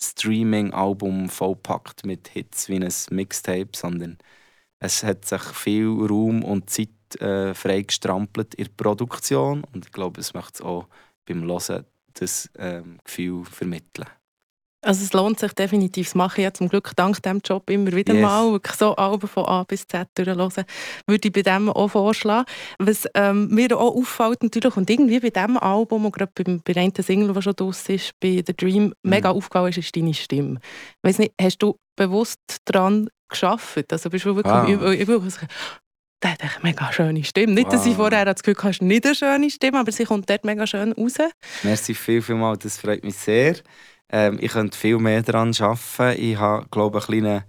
Streaming-Album 0.00 1.28
vollpackt 1.28 2.06
mit 2.06 2.28
Hits 2.28 2.68
wie 2.68 2.76
ein 2.76 2.92
Mixtape, 3.10 3.70
sondern 3.74 4.18
es 4.80 5.02
hat 5.02 5.24
sich 5.24 5.42
viel 5.42 5.88
Raum 5.88 6.44
und 6.44 6.70
Zeit 6.70 6.88
äh, 7.20 7.54
freigestrampelt 7.54 8.54
in 8.54 8.64
der 8.64 8.72
Produktion 8.76 9.64
und 9.72 9.86
ich 9.86 9.92
glaube, 9.92 10.20
es 10.20 10.34
möchte 10.34 10.64
auch 10.64 10.88
beim 11.26 11.44
Hören 11.44 11.84
das 12.14 12.50
ähm, 12.58 12.98
Gefühl 13.04 13.44
vermitteln. 13.44 14.06
Also 14.80 15.04
es 15.04 15.12
lohnt 15.12 15.40
sich 15.40 15.52
definitiv. 15.54 16.06
Das 16.06 16.14
mache 16.14 16.40
ich 16.40 16.44
ja 16.44 16.54
zum 16.54 16.68
Glück 16.68 16.92
dank 16.94 17.20
diesem 17.20 17.40
Job 17.44 17.68
immer 17.68 17.92
wieder 17.92 18.14
yes. 18.14 18.22
mal. 18.22 18.52
Wirklich 18.52 18.76
so 18.76 18.94
Alben 18.94 19.26
von 19.26 19.44
A 19.46 19.64
bis 19.64 19.86
Z 19.86 20.08
durchhören. 20.14 20.64
Würde 21.06 21.28
ich 21.28 21.32
bei 21.32 21.42
dem 21.42 21.68
auch 21.68 21.88
vorschlagen. 21.88 22.46
Was 22.78 23.08
ähm, 23.14 23.48
mir 23.48 23.76
auch 23.76 23.96
auffällt 23.96 24.42
natürlich 24.42 24.76
und 24.76 24.88
irgendwie 24.88 25.18
bei 25.18 25.30
diesem 25.30 25.58
Album 25.58 26.06
und 26.06 26.14
gerade 26.14 26.32
bei, 26.34 26.60
bei 26.64 26.80
einem 26.80 26.92
Single, 26.96 27.32
der 27.32 27.42
schon 27.42 27.56
draus 27.56 27.88
ist, 27.88 28.12
bei 28.20 28.42
«The 28.46 28.54
Dream», 28.56 28.84
mhm. 28.84 28.94
mega 29.02 29.30
aufgefallen 29.30 29.70
ist, 29.70 29.78
ist 29.78 29.96
deine 29.96 30.14
Stimme. 30.14 30.60
Ich 30.62 31.08
weiss 31.08 31.18
nicht, 31.18 31.32
hast 31.40 31.58
du 31.58 31.76
bewusst 31.96 32.40
daran 32.64 33.08
geschafft? 33.28 33.92
Also 33.92 34.10
bist 34.10 34.26
du 34.26 34.36
wirklich 34.36 34.54
ah. 34.54 34.68
über, 34.68 34.96
über, 34.96 35.20
der 36.22 36.32
hat 36.32 36.42
eine 36.42 36.50
mega 36.62 36.92
schöne 36.92 37.24
Stimme. 37.24 37.52
Nicht, 37.52 37.66
wow. 37.66 37.72
dass 37.72 37.86
ich 37.86 37.94
vorher 37.94 38.24
das 38.24 38.42
Gefühl 38.42 38.62
hatte, 38.62 38.84
nicht 38.84 39.06
eine 39.06 39.14
schöne 39.14 39.50
Stimme, 39.50 39.78
aber 39.78 39.92
sie 39.92 40.04
kommt 40.04 40.28
dort 40.28 40.44
mega 40.44 40.66
schön 40.66 40.92
raus. 40.92 41.14
Merci 41.62 41.94
viel, 41.94 42.22
viel 42.22 42.34
mal, 42.34 42.56
das 42.56 42.78
freut 42.78 43.04
mich 43.04 43.16
sehr. 43.16 43.56
Ähm, 44.10 44.38
ich 44.40 44.52
könnte 44.52 44.76
viel 44.76 44.98
mehr 44.98 45.22
daran 45.22 45.54
arbeiten. 45.58 46.22
Ich 46.22 46.36
habe, 46.38 46.66
glaube 46.70 46.98
eine 46.98 47.06
kleine 47.06 47.44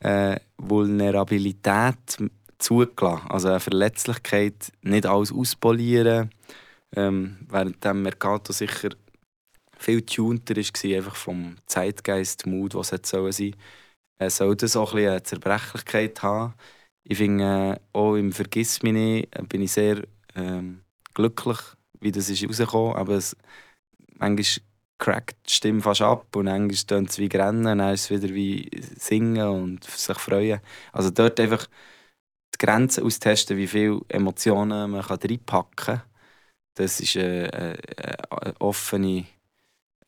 äh, 0.00 0.40
Vulnerabilität 0.58 2.18
zugelassen. 2.58 3.28
Also 3.28 3.48
eine 3.48 3.60
Verletzlichkeit, 3.60 4.72
nicht 4.82 5.06
alles 5.06 5.32
auspolieren. 5.32 6.30
Ähm, 6.94 7.38
während 7.48 7.84
dem 7.84 8.02
Mercato 8.02 8.52
sicher 8.52 8.90
viel 9.78 10.02
tunter 10.02 10.56
war, 10.56 10.96
einfach 10.96 11.16
vom 11.16 11.56
Zeitgeist, 11.66 12.46
Mut, 12.46 12.74
was 12.74 12.92
es 12.92 13.08
sein. 13.08 13.54
Äh, 14.18 14.30
soll 14.30 14.56
das 14.56 14.76
auch 14.76 14.94
ein 14.94 15.08
eine 15.08 15.22
Zerbrechlichkeit 15.22 16.22
haben. 16.22 16.54
Ich 17.04 17.18
finde, 17.18 17.80
äh, 17.94 17.98
auch 17.98 18.14
im 18.14 18.32
Vergiss 18.32 18.82
mich 18.82 18.92
nicht, 18.92 19.36
äh, 19.36 19.42
bin 19.42 19.62
ich 19.62 19.72
sehr 19.72 20.02
ähm, 20.36 20.82
glücklich, 21.14 21.58
wie 22.00 22.12
das 22.12 22.28
ist 22.28 22.46
rausgekommen. 22.46 22.96
Aber 22.96 23.14
es, 23.14 23.36
manchmal 24.18 24.44
crackt 25.02 25.36
die 25.48 25.52
Stimme 25.52 25.82
fast 25.82 26.00
ab 26.00 26.36
und 26.36 26.44
manchmal 26.44 26.86
tönt 26.86 27.10
es 27.10 27.18
wie 27.18 27.26
Rennen, 27.26 27.64
dann 27.64 27.92
ist 27.92 28.04
es 28.04 28.10
wieder 28.10 28.32
wie 28.32 28.70
Singen 28.96 29.48
und 29.48 29.82
sich 29.84 30.16
freuen. 30.16 30.60
Also 30.92 31.10
dort 31.10 31.40
einfach 31.40 31.66
die 32.54 32.64
Grenzen 32.64 33.02
austesten, 33.02 33.56
wie 33.56 33.66
viele 33.66 34.00
Emotionen 34.08 34.92
man 34.92 35.02
kann 35.02 35.18
reinpacken 35.18 35.74
kann. 35.76 36.02
Das 36.74 37.00
ist 37.00 37.16
ein, 37.16 37.50
ein, 37.50 37.76
ein, 38.30 38.56
offene, 38.60 39.26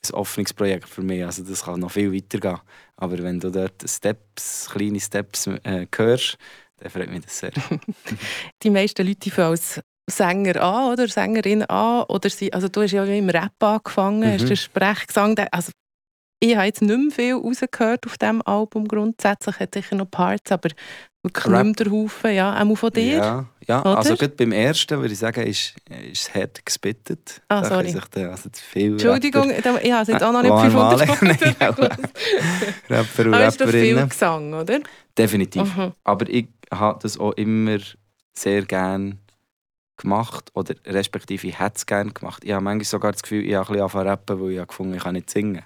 ein 0.06 0.14
offenes 0.14 0.54
Projekt 0.54 0.88
für 0.88 1.02
mich. 1.02 1.24
Also 1.24 1.42
das 1.42 1.64
kann 1.64 1.80
noch 1.80 1.90
viel 1.90 2.12
weitergehen. 2.14 2.60
Aber 2.96 3.18
wenn 3.18 3.40
du 3.40 3.50
dort 3.50 3.82
Steps, 3.88 4.70
kleine 4.70 5.00
Steps 5.00 5.48
äh, 5.48 5.88
hörst, 5.92 6.38
dann 6.76 6.90
freut 6.90 7.10
mich 7.10 7.24
das 7.24 7.38
sehr. 7.40 7.52
die 8.62 8.70
meisten 8.70 9.04
Leute 9.04 9.30
fangen 9.32 9.50
als 9.50 9.80
Sänger 10.08 10.62
an 10.62 10.92
oder 10.92 11.08
Sängerin 11.08 11.62
an. 11.64 12.04
Oder 12.08 12.30
sie, 12.30 12.52
also 12.52 12.68
du 12.68 12.82
hast 12.82 12.92
ja 12.92 13.04
im 13.04 13.30
Rap 13.30 13.62
angefangen, 13.62 14.20
mhm. 14.20 14.32
hast 14.34 14.48
den 14.48 14.56
Sprechgesang. 14.56 15.38
Also 15.50 15.72
ich 16.40 16.56
habe 16.56 16.66
jetzt 16.66 16.82
nicht 16.82 16.96
mehr 16.96 17.10
viel 17.10 17.34
rausgehört 17.34 18.06
auf 18.06 18.18
diesem 18.18 18.42
Album 18.42 18.86
grundsätzlich. 18.86 19.58
hat 19.58 19.74
sicher 19.74 19.96
noch 19.96 20.10
Parts, 20.10 20.52
aber 20.52 20.68
wirklich 21.22 21.46
Rap. 21.46 21.64
nicht 21.64 21.78
mehr 21.78 21.86
der 21.86 21.92
Haufen. 21.92 22.34
Ja, 22.34 22.62
auch 22.62 22.74
von 22.74 22.90
dir. 22.90 23.16
Ja, 23.16 23.46
ja. 23.66 23.82
also 23.82 24.14
gerade 24.14 24.34
beim 24.34 24.52
ersten 24.52 25.00
würde 25.00 25.14
ich 25.14 25.18
sagen, 25.18 25.46
ist, 25.46 25.74
ist 26.12 26.28
es 26.28 26.34
hart 26.34 26.64
gespittet. 26.66 27.40
Ah, 27.48 27.62
da 27.62 27.68
sorry. 27.68 27.96
Da, 28.10 28.28
also 28.28 28.50
viel 28.52 28.92
Entschuldigung, 28.92 29.50
Rapper. 29.50 29.82
ich 29.82 29.92
habe 29.92 30.02
es 30.02 30.08
jetzt 30.08 30.22
auch 30.22 30.32
noch 30.32 30.42
nicht 30.42 30.52
500 30.60 31.60
Rapper 32.90 33.26
und 33.26 33.34
Aber 33.34 33.46
ist 33.46 33.60
doch 33.60 33.68
viel 33.68 34.06
Gesang, 34.06 34.52
oder? 34.52 34.80
Definitiv. 35.16 35.74
Mhm. 35.74 35.92
Aber 36.04 36.28
ich 36.28 36.48
habe 36.70 36.98
das 37.00 37.18
auch 37.18 37.32
immer 37.32 37.78
sehr 38.34 38.62
gerne 38.62 39.16
gemacht 39.96 40.50
oder 40.54 40.74
respektive 40.86 41.46
ich 41.48 41.58
hätte 41.58 41.76
es 41.76 41.86
gerne 41.86 42.12
gemacht. 42.12 42.44
Ich 42.44 42.52
habe 42.52 42.64
manchmal 42.64 42.84
sogar 42.84 43.12
das 43.12 43.22
Gefühl, 43.22 43.44
ich 43.44 43.54
habe 43.54 43.68
ein 43.72 43.84
bisschen 43.84 44.06
rappen, 44.08 44.40
weil 44.40 44.52
ich 44.52 44.66
gefunden 44.66 44.94
ich 44.94 45.02
kann 45.02 45.14
nicht 45.14 45.30
singen. 45.30 45.62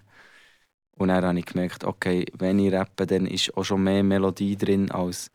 Und 0.97 1.09
dann 1.09 1.25
habe 1.25 1.39
ich 1.39 1.47
gemerkt, 1.47 1.85
okay, 1.85 2.27
wenn 2.39 2.59
ich 2.59 2.73
rappe, 2.73 3.07
dann 3.07 3.27
ist 3.27 3.57
auch 3.57 3.65
schon 3.65 3.85
mehr 3.85 4.03
Melodie 4.03 4.57
drin 4.57 4.91
als 4.91 5.31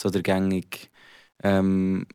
so 0.00 0.10
der 0.10 0.22
gängige 0.22 0.88
ähm, 1.42 2.06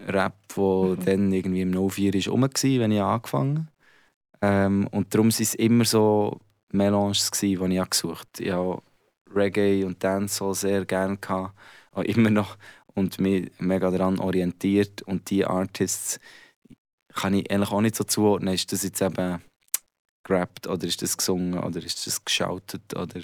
Rap, 0.00 0.34
der 0.56 0.64
mhm. 0.64 1.04
dann 1.04 1.32
irgendwie 1.32 1.62
im 1.62 1.90
04 1.90 2.14
ist 2.14 2.28
rum 2.28 2.42
war, 2.42 2.50
wenn 2.52 2.92
ich 2.92 3.00
angefangen 3.00 3.70
ähm, 4.42 4.86
Und 4.92 5.14
darum 5.14 5.28
waren 5.30 5.42
es 5.42 5.54
immer 5.54 5.84
so 5.84 6.40
Melanges, 6.72 7.30
die 7.32 7.54
ich 7.54 7.90
gesucht 7.90 8.28
habe. 8.38 8.44
Ich 8.44 8.52
habe 8.52 8.82
Reggae 9.34 9.84
und 9.84 10.02
Dancehall 10.04 10.54
sehr 10.54 10.84
gerne 10.84 11.16
gehabt, 11.16 11.54
auch 11.92 12.02
immer 12.02 12.30
noch 12.30 12.56
und 12.96 13.20
mich 13.20 13.52
mega 13.58 13.90
daran 13.90 14.18
orientiert. 14.18 15.02
Und 15.02 15.30
die 15.30 15.44
Artists 15.44 16.18
kann 17.14 17.34
ich 17.34 17.50
eigentlich 17.50 17.70
auch 17.70 17.80
nicht 17.80 17.94
so 17.94 18.04
zuordnen. 18.04 18.54
Ist 18.54 18.72
das 18.72 18.82
jetzt 18.82 19.00
eben 19.00 19.40
gerappt 20.24 20.66
oder 20.66 20.84
ist 20.84 21.02
das 21.02 21.16
gesungen 21.16 21.58
oder 21.58 21.80
ist 21.82 22.06
das 22.06 22.24
geschautet 22.24 22.96
oder 22.96 23.20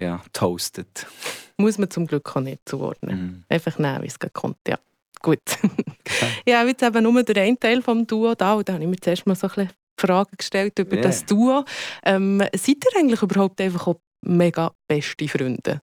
ja, 0.00 0.22
toastet? 0.32 1.06
Muss 1.58 1.78
man 1.78 1.90
zum 1.90 2.06
Glück 2.06 2.34
auch 2.34 2.40
nicht 2.40 2.62
zuordnen. 2.64 3.20
Mhm. 3.20 3.44
Einfach 3.48 3.78
nehmen, 3.78 4.02
wie 4.02 4.08
es 4.08 4.18
kommt. 4.32 4.56
Ja, 4.66 4.78
gut. 5.20 5.38
ich 6.44 6.54
habe 6.54 6.68
jetzt 6.70 6.82
eben 6.82 7.02
nur 7.02 7.22
den 7.22 7.38
einen 7.38 7.60
Teil 7.60 7.82
vom 7.82 8.06
Duo 8.06 8.34
da 8.34 8.54
und 8.54 8.68
da 8.68 8.72
habe 8.72 8.82
ich 8.82 8.90
mir 8.90 8.96
zuerst 8.96 9.26
mal 9.26 9.36
so 9.36 9.48
ein 9.48 9.54
bisschen 9.54 9.70
Fragen 10.00 10.36
gestellt 10.36 10.78
über 10.78 10.94
yeah. 10.94 11.02
das 11.02 11.24
Duo. 11.26 11.64
Ähm, 12.04 12.38
seid 12.56 12.84
ihr 12.84 12.98
eigentlich 12.98 13.22
überhaupt 13.22 13.60
einfach 13.60 13.86
auch 13.86 14.00
mega 14.22 14.72
beste 14.88 15.28
Freunde? 15.28 15.82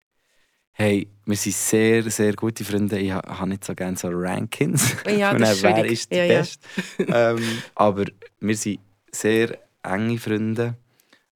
Hey, 0.81 1.09
wir 1.25 1.35
sind 1.35 1.55
sehr, 1.55 2.09
sehr 2.09 2.33
gute 2.35 2.63
Freunde. 2.63 2.97
Ich 2.99 3.11
habe 3.11 3.49
nicht 3.49 3.65
so 3.65 3.75
gerne 3.75 3.97
so 3.97 4.07
Rankings. 4.13 4.95
Ja, 5.05 5.33
das 5.37 5.51
ist 5.51 5.63
Wer 5.63 5.83
ist 5.83 6.09
der 6.09 6.25
ja, 6.25 6.25
Beste? 6.25 6.67
Ja. 7.05 7.31
ähm, 7.31 7.63
aber 7.75 8.05
wir 8.39 8.55
sind 8.55 8.79
sehr 9.11 9.59
enge 9.83 10.17
Freunde 10.17 10.77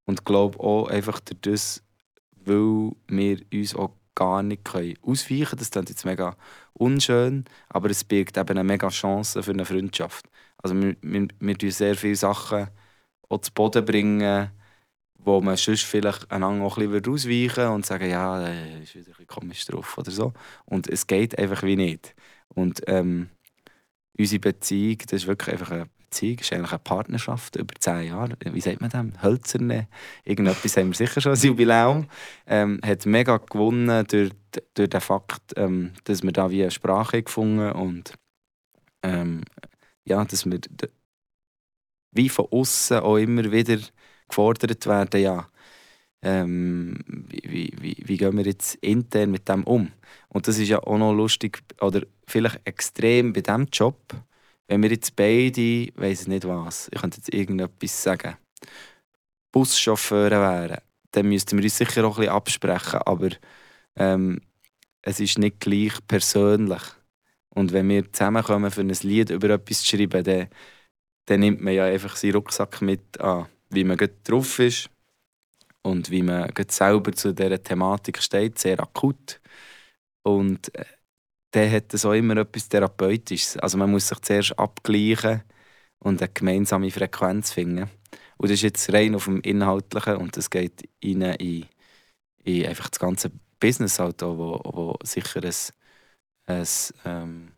und 0.06 0.24
glaube 0.24 0.58
auch 0.62 0.88
einfach 0.88 1.20
das, 1.42 1.84
weil 2.46 2.92
wir 3.08 3.40
uns 3.54 3.76
auch 3.76 3.92
gar 4.16 4.44
nicht 4.44 4.62
ausweichen 5.02 5.46
können. 5.46 5.60
Das 5.60 5.72
klingt 5.72 5.90
jetzt 5.90 6.06
mega 6.06 6.38
unschön, 6.74 7.44
aber 7.68 7.90
es 7.90 8.06
birgt 8.06 8.38
eben 8.38 8.50
eine 8.50 8.64
mega 8.64 8.88
Chance 8.88 9.44
für 9.44 9.52
eine 9.52 9.66
Freundschaft. 9.66 10.26
Also 10.58 10.74
wir, 10.82 10.96
wir, 11.02 11.28
wir 11.40 11.58
tun 11.58 11.72
sehr 11.72 11.96
viele 11.96 12.16
Sachen 12.16 12.70
auch 13.28 13.42
zu 13.42 13.52
Boden 13.52 13.84
bringen, 13.84 14.52
wo 15.24 15.42
man 15.42 15.58
sonst 15.58 15.84
vielleicht 15.84 16.30
einander 16.32 16.66
auch 16.66 16.78
ein 16.78 16.90
bisschen 16.90 17.14
ausweichen 17.14 17.68
und 17.68 17.86
sagen, 17.86 18.10
ja, 18.10 18.40
der 18.40 18.82
ist 18.82 18.96
wieder 18.96 19.12
ein 19.20 19.28
komisch 19.28 19.66
drauf 19.66 19.98
oder 19.98 20.12
so. 20.12 20.34
Und 20.66 20.88
es 20.90 21.08
geht 21.08 21.38
einfach 21.38 21.64
wie 21.64 21.76
nicht. 21.76 22.16
Und 22.50 22.82
ähm, 22.88 23.30
unsere 24.18 24.40
Beziehung, 24.40 24.98
das 25.00 25.24
ist 25.24 25.28
wirklich 25.28 25.54
einfach 25.54 25.72
eine 25.72 25.90
Beziehung, 26.10 26.40
ist 26.40 26.54
eigentlich 26.54 26.72
eine 26.72 26.80
Partnerschaft 26.80 27.56
über 27.56 27.74
zehn 27.80 28.08
Jahre. 28.08 28.38
Wie 28.44 28.62
sagt 28.62 28.82
man 28.82 28.90
das? 28.90 29.24
Hölzerne. 29.24 29.88
Irgendetwas 30.24 30.78
haben 30.78 30.90
wir 30.90 30.96
sicher 30.96 31.22
schon, 31.22 31.34
ein 31.34 31.40
Jubiläum. 31.40 32.08
Ähm, 32.46 32.80
hat 32.86 33.06
mega 33.06 33.38
gewonnen 33.38 34.06
durch, 34.08 34.32
durch 34.74 34.90
den 34.90 35.02
Fakt, 35.02 35.54
ähm, 35.56 35.94
dass 36.04 36.24
wir 36.24 36.32
da 36.32 36.52
wie 36.52 36.62
eine 36.62 36.72
Sprache 36.72 37.24
gefunden 37.24 37.72
und 37.72 38.14
ähm, 39.04 39.42
ja, 40.06 40.24
dass 40.26 40.46
wir 40.46 40.60
wie 42.12 42.30
von 42.30 42.48
außen 42.52 43.00
auch 43.00 43.18
immer 43.18 43.52
wieder 43.52 43.80
gefordert 44.28 44.86
werden, 44.88 45.22
ja, 45.22 45.50
ähm, 46.24 46.96
wie, 47.08 47.74
wie, 47.80 47.98
wie 48.06 48.18
gehen 48.18 48.38
wir 48.38 48.46
jetzt 48.46 48.76
intern 48.76 49.32
mit 49.32 49.48
dem 49.50 49.64
um? 49.66 49.92
Und 50.30 50.48
das 50.48 50.58
ist 50.58 50.70
ja 50.70 50.80
auch 50.80 50.98
noch 50.98 51.14
lustig 51.14 51.62
oder 51.82 52.02
vielleicht 52.28 52.62
extrem 52.66 53.34
bei 53.34 53.42
diesem 53.42 53.68
Job, 53.72 54.00
wenn 54.68 54.82
wir 54.82 54.92
jetzt 54.92 55.16
beide, 55.16 55.90
weiß 55.96 56.28
nicht 56.28 56.48
was, 56.48 56.90
ich 56.94 57.02
könnte 57.02 57.18
jetzt 57.18 57.34
irgendetwas 57.34 58.04
sagen, 58.04 58.38
Buschauffeure 59.52 60.40
wären, 60.40 60.80
dann 61.12 61.28
müssten 61.28 61.58
wir 61.58 61.64
uns 61.64 61.78
sicher 61.78 62.06
auch 62.06 62.18
ein 62.18 62.22
bisschen 62.22 62.36
absprechen, 62.36 63.00
aber 63.06 63.30
ähm, 63.96 64.42
es 65.02 65.20
ist 65.20 65.38
nicht 65.38 65.60
gleich 65.60 65.94
persönlich. 66.08 66.82
Und 67.50 67.72
wenn 67.74 67.90
wir 67.90 68.12
zusammenkommen, 68.12 68.72
für 68.72 68.82
ein 68.82 68.90
Lied 68.90 69.30
über 69.30 69.50
etwas 69.52 69.84
zu 69.84 69.98
schreiben, 69.98 70.24
dann, 70.24 70.48
dann 71.26 71.40
nimmt 71.42 71.62
man 71.62 71.74
ja 71.74 71.86
einfach 71.86 72.16
seinen 72.16 72.36
Rucksack 72.36 72.82
mit 72.82 73.20
an 73.22 73.48
wie 73.74 73.84
man 73.84 73.98
drauf 74.24 74.60
ist 74.60 74.90
und 75.82 76.10
wie 76.10 76.24
man 76.24 76.50
selber 76.70 77.12
zu 77.14 77.34
dieser 77.34 77.62
Thematik 77.62 78.22
steht, 78.22 78.60
sehr 78.60 78.80
akut. 78.80 79.42
Und 80.24 80.74
äh, 80.76 80.86
dann 81.52 81.72
hat 81.72 81.94
auch 82.06 82.14
immer 82.14 82.38
etwas 82.38 82.70
Therapeutisches. 82.70 83.58
Also 83.58 83.78
man 83.78 83.92
muss 83.92 84.08
sich 84.08 84.20
zuerst 84.22 84.58
abgleichen 84.58 85.44
und 86.00 86.22
eine 86.22 86.32
gemeinsame 86.34 86.92
Frequenz 86.92 87.52
finden. 87.52 87.90
Und 88.38 88.50
das 88.50 88.58
ist 88.58 88.64
jetzt 88.64 88.94
rein 88.94 89.16
auf 89.16 89.26
dem 89.26 89.42
Inhaltlichen 89.42 90.18
und 90.18 90.36
das 90.36 90.50
geht 90.50 90.90
rein 91.04 91.22
in, 91.22 91.66
in 92.44 92.66
einfach 92.66 92.90
das 92.90 93.00
ganze 93.00 93.32
Business 93.60 94.00
halt 94.00 94.22
auch, 94.24 94.38
wo, 94.38 94.62
wo 94.66 94.98
sicher 95.04 95.42
ein, 95.44 95.54
ein 96.48 96.68
ähm, 97.06 97.52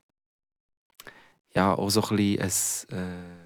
ja, 1.55 1.73
auch 1.73 1.89
so 1.89 2.01
ein 2.03 2.15
bisschen 2.17 2.87
ein 2.91 2.99
äh, 2.99 3.44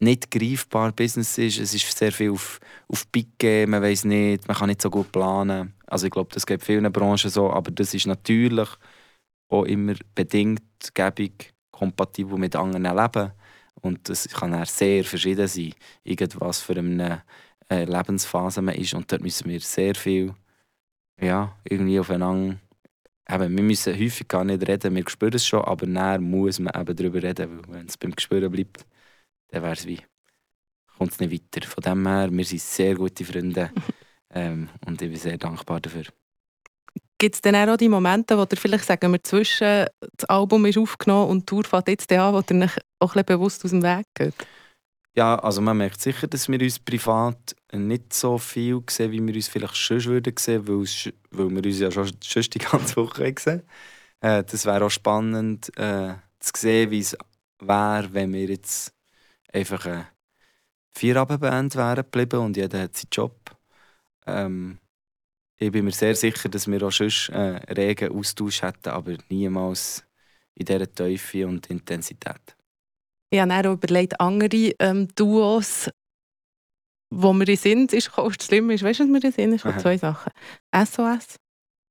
nicht 0.00 0.30
greifbar 0.30 0.92
Business 0.92 1.38
ist. 1.38 1.58
Es 1.58 1.74
ist 1.74 1.96
sehr 1.96 2.12
viel 2.12 2.30
auf, 2.30 2.60
auf 2.88 3.10
Picke, 3.10 3.66
man 3.66 3.82
weiß 3.82 4.04
nicht, 4.04 4.46
man 4.48 4.56
kann 4.56 4.68
nicht 4.68 4.82
so 4.82 4.90
gut 4.90 5.10
planen. 5.12 5.74
Also 5.86 6.06
ich 6.06 6.12
glaube, 6.12 6.32
das 6.34 6.46
geht 6.46 6.62
vielen 6.62 6.92
Branchen 6.92 7.30
so, 7.30 7.50
aber 7.50 7.70
das 7.70 7.94
ist 7.94 8.06
natürlich 8.06 8.68
auch 9.48 9.64
immer 9.64 9.94
bedingt, 10.14 10.62
gebig, 10.94 11.54
kompatibel 11.70 12.38
mit 12.38 12.56
anderen 12.56 12.96
Leben. 12.96 13.32
Und 13.80 14.08
das 14.08 14.28
kann 14.28 14.54
auch 14.54 14.66
sehr 14.66 15.04
verschieden 15.04 15.46
sein, 15.46 15.74
irgendwas 16.04 16.60
für 16.60 16.76
eine 16.76 17.22
äh, 17.70 17.84
Lebensphase 17.84 18.62
man 18.62 18.74
ist. 18.74 18.94
Und 18.94 19.10
dort 19.10 19.22
müssen 19.22 19.48
wir 19.48 19.60
sehr 19.60 19.94
viel 19.94 20.34
ja, 21.20 21.56
irgendwie 21.64 22.00
aufeinander. 22.00 22.56
Eben, 23.28 23.56
wir 23.56 23.62
müssen 23.62 23.94
häufig 23.94 24.28
gar 24.28 24.44
nicht 24.44 24.66
reden, 24.68 24.94
wir 24.94 25.08
spüren 25.08 25.34
es 25.34 25.46
schon, 25.46 25.64
aber 25.64 25.86
näher 25.86 26.20
muss 26.20 26.58
man 26.58 26.74
eben 26.78 26.96
darüber 26.96 27.22
reden, 27.22 27.62
wenn 27.68 27.86
es 27.86 27.96
beim 27.96 28.14
Gespüren 28.14 28.50
bleibt, 28.50 28.84
dann 29.54 29.62
wäre 29.62 29.74
es 29.74 29.86
wie, 29.86 30.00
kommt 30.98 31.12
es 31.12 31.20
nicht 31.20 31.32
weiter. 31.32 31.66
Von 31.66 31.82
dem 31.82 32.06
her, 32.06 32.28
wir 32.30 32.44
sind 32.44 32.60
sehr 32.60 32.94
gute 32.94 33.24
Freunde 33.24 33.70
ähm, 34.34 34.68
und 34.86 35.00
ich 35.00 35.08
bin 35.08 35.18
sehr 35.18 35.38
dankbar 35.38 35.80
dafür. 35.80 36.04
Gibt 37.18 37.36
es 37.36 37.40
dann 37.40 37.68
auch 37.68 37.76
die 37.76 37.88
Momente, 37.88 38.36
wo 38.36 38.42
ihr 38.42 38.56
vielleicht, 38.56 38.84
sagen 38.84 39.12
wir, 39.12 39.22
zwischen 39.22 39.86
das 40.16 40.28
Album 40.28 40.66
ist 40.66 40.76
aufgenommen 40.76 41.30
und 41.30 41.40
die 41.40 41.46
Tour 41.46 41.64
fährt 41.64 41.88
jetzt 41.88 42.12
an, 42.12 42.34
wo 42.34 42.38
ihr 42.38 42.64
euch 42.64 42.76
auch 42.98 43.14
ein 43.14 43.24
bewusst 43.24 43.64
aus 43.64 43.70
dem 43.70 43.82
Weg 43.82 44.06
geht? 44.14 44.34
Ja, 45.16 45.38
also 45.38 45.60
man 45.60 45.76
merkt 45.76 46.00
sicher, 46.00 46.26
dass 46.26 46.48
wir 46.48 46.60
uns 46.60 46.80
privat 46.80 47.54
nicht 47.72 48.12
so 48.12 48.36
viel 48.36 48.82
sehen, 48.90 49.12
wie 49.12 49.24
wir 49.24 49.34
uns 49.34 49.46
vielleicht 49.46 49.76
schon 49.76 50.04
würden 50.04 50.34
sehen, 50.36 50.66
weil, 50.66 50.84
weil 51.30 51.50
wir 51.50 51.64
uns 51.64 51.78
ja 51.78 51.90
schon, 51.92 52.10
schon 52.24 52.42
die 52.42 52.58
ganze 52.58 52.96
Woche 52.96 53.32
sehen. 53.38 53.62
Äh, 54.20 54.42
das 54.42 54.66
wäre 54.66 54.84
auch 54.84 54.90
spannend 54.90 55.70
äh, 55.78 56.14
zu 56.40 56.52
sehen, 56.56 56.90
wie 56.90 56.98
es 56.98 57.16
wäre, 57.60 58.12
wenn 58.12 58.32
wir 58.32 58.46
jetzt 58.46 58.92
einfach 59.54 59.86
eine 59.86 60.06
Vierabendband 60.90 61.76
wären 61.76 62.04
geblieben 62.04 62.40
und 62.40 62.56
jeder 62.56 62.82
hat 62.82 62.96
seinen 62.96 63.08
Job. 63.12 63.56
Ähm, 64.26 64.78
ich 65.56 65.70
bin 65.70 65.84
mir 65.84 65.92
sehr 65.92 66.14
sicher, 66.14 66.48
dass 66.48 66.66
wir 66.66 66.82
auch 66.82 66.92
sonst 66.92 67.28
äh, 67.30 67.60
regen 67.72 68.12
Austausch 68.12 68.62
hätten, 68.62 68.90
aber 68.90 69.16
niemals 69.28 70.04
in 70.54 70.66
dieser 70.66 70.92
Tiefe 70.92 71.46
und 71.46 71.68
Intensität. 71.68 72.56
Ich 73.30 73.40
habe 73.40 73.68
auch 73.68 73.74
überlegt, 73.74 74.20
andere 74.20 74.72
ähm, 74.78 75.08
Duos, 75.14 75.90
wo 77.10 77.32
wir 77.32 77.56
sind, 77.56 77.92
ist 77.92 78.12
das 78.16 78.44
Schlimme 78.44 78.74
ist, 78.74 78.82
weißt 78.82 79.00
du, 79.00 79.12
was 79.12 79.22
wir 79.22 79.32
sind? 79.32 79.52
Es 79.54 79.82
zwei 79.82 79.98
Sachen. 79.98 80.32
SOS 80.74 81.38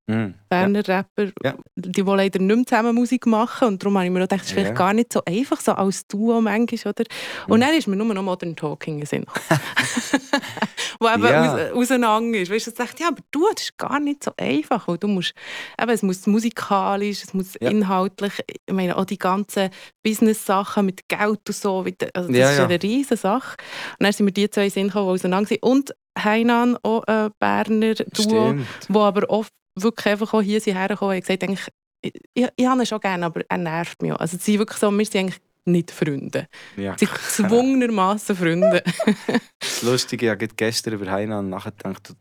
Mm, 0.06 0.34
Berner 0.50 0.82
ja. 0.86 0.96
Rapper, 0.98 1.32
ja. 1.42 1.54
die 1.76 2.04
wollen 2.04 2.18
leider 2.18 2.38
nicht 2.38 2.54
mehr 2.54 2.66
zusammen 2.66 2.94
Musik 2.94 3.26
machen 3.26 3.68
und 3.68 3.82
darum 3.82 3.96
habe 3.96 4.04
ich 4.04 4.12
mir 4.12 4.20
gedacht, 4.20 4.40
das 4.40 4.48
ist 4.48 4.52
vielleicht 4.52 4.70
ja. 4.70 4.74
gar 4.74 4.92
nicht 4.92 5.10
so 5.10 5.22
einfach, 5.24 5.60
so 5.60 5.72
als 5.72 6.06
Duo 6.06 6.42
manchmal, 6.42 6.92
oder? 6.92 7.04
Und 7.48 7.60
mm. 7.60 7.62
dann 7.62 7.74
ist 7.74 7.86
mir 7.86 7.96
nur 7.96 8.12
noch 8.12 8.22
Modern 8.22 8.54
Talking 8.54 9.00
in 9.00 9.06
Sinn 9.06 9.24
Wo 11.00 11.08
eben 11.08 11.24
ja. 11.24 11.72
auseinander 11.72 12.38
ist. 12.38 12.52
Weißt 12.52 12.66
du, 12.66 12.70
dachte 12.70 13.02
ja, 13.02 13.08
aber 13.08 13.22
du, 13.30 13.48
das 13.54 13.64
ist 13.64 13.78
gar 13.78 13.98
nicht 13.98 14.24
so 14.24 14.32
einfach, 14.36 14.86
du 14.98 15.08
musst, 15.08 15.34
eben, 15.80 15.90
es 15.90 16.02
muss 16.02 16.26
musikalisch, 16.26 17.24
es 17.24 17.34
muss 17.34 17.56
inhaltlich, 17.56 18.32
ich 18.46 18.74
meine, 18.74 18.96
auch 18.96 19.06
die 19.06 19.18
ganzen 19.18 19.70
Business-Sachen 20.02 20.86
mit 20.86 21.08
Geld 21.08 21.40
und 21.48 21.56
so, 21.56 21.84
also 22.12 22.32
das 22.32 22.52
ist 22.52 22.60
eine 22.60 22.82
riesige 22.82 23.16
Sache. 23.16 23.56
Und 23.98 24.04
dann 24.04 24.12
sind 24.12 24.26
mir 24.26 24.32
die 24.32 24.50
zwei 24.50 24.68
Sinn 24.68 24.88
gekommen, 24.88 25.06
die 25.06 25.14
auseinander 25.14 25.48
sind. 25.48 25.62
Und 25.62 25.94
Heinan, 26.18 26.76
auch 26.82 27.02
ein 27.04 27.30
Berner 27.40 27.94
Duo, 27.94 28.54
wo 28.88 29.00
aber 29.00 29.28
oft 29.30 29.52
wirklich 29.74 30.06
einfach 30.06 30.34
auch 30.34 30.42
hier 30.42 30.60
hergekommen 30.60 31.16
und 31.16 31.20
gesagt, 31.20 31.42
eigentlich, 31.42 31.68
ich, 32.00 32.14
ich, 32.34 32.48
ich 32.56 32.66
habe 32.66 32.80
ihn 32.80 32.86
schon 32.86 33.00
gerne, 33.00 33.26
aber 33.26 33.42
er 33.48 33.58
nervt 33.58 34.02
mich 34.02 34.12
auch. 34.12 34.20
Also 34.20 34.36
sie 34.38 34.58
wirklich 34.58 34.78
so, 34.78 34.90
wir 34.90 35.04
sind 35.04 35.20
eigentlich 35.20 35.40
nicht 35.66 35.90
Freunde. 35.90 36.48
Ja. 36.76 36.96
Sie 36.98 37.06
sind 37.06 37.14
gezwungenermaßen 37.14 38.36
Freunde. 38.36 38.82
das 39.58 39.82
Lustige, 39.82 40.26
ich 40.26 40.30
habe 40.32 40.46
gestern 40.48 40.94
über 40.94 41.10
Heinan 41.10 41.48
nachgedacht 41.48 42.14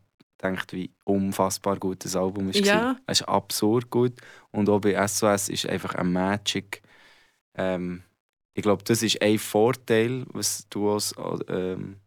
gedacht, 0.44 0.74
wie 0.74 0.92
unfassbar 1.06 1.78
gut 1.78 2.04
das 2.04 2.16
Album 2.16 2.50
ist. 2.50 2.66
Ja. 2.66 2.98
Es 3.08 3.22
ist 3.22 3.28
absurd 3.28 3.90
gut. 3.90 4.14
Und 4.52 4.70
auch 4.70 4.80
bei 4.80 5.08
SOS 5.08 5.50
ist 5.50 5.66
einfach 5.68 5.96
ein 5.96 6.12
Magic. 6.12 6.82
Ähm, 7.56 8.04
ich 8.54 8.64
glaube, 8.64 8.84
das 8.84 9.02
ist 9.02 9.22
ein 9.22 9.40
Vorteil, 9.40 10.26
was 10.34 10.68
Duos 10.70 11.16
ähm, 11.48 11.98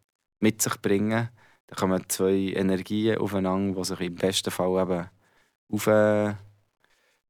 mit 0.40 0.62
sich 0.62 0.76
bringen. 0.80 1.28
Da 1.66 1.74
kommen 1.74 2.04
zwei 2.08 2.52
Energien 2.54 3.18
aufeinander, 3.18 3.80
die 3.80 3.84
sich 3.84 4.00
im 4.00 4.14
besten 4.14 4.50
Fall 4.50 4.82
eben 4.82 5.08
auf 5.70 5.86
äh, 5.86 6.34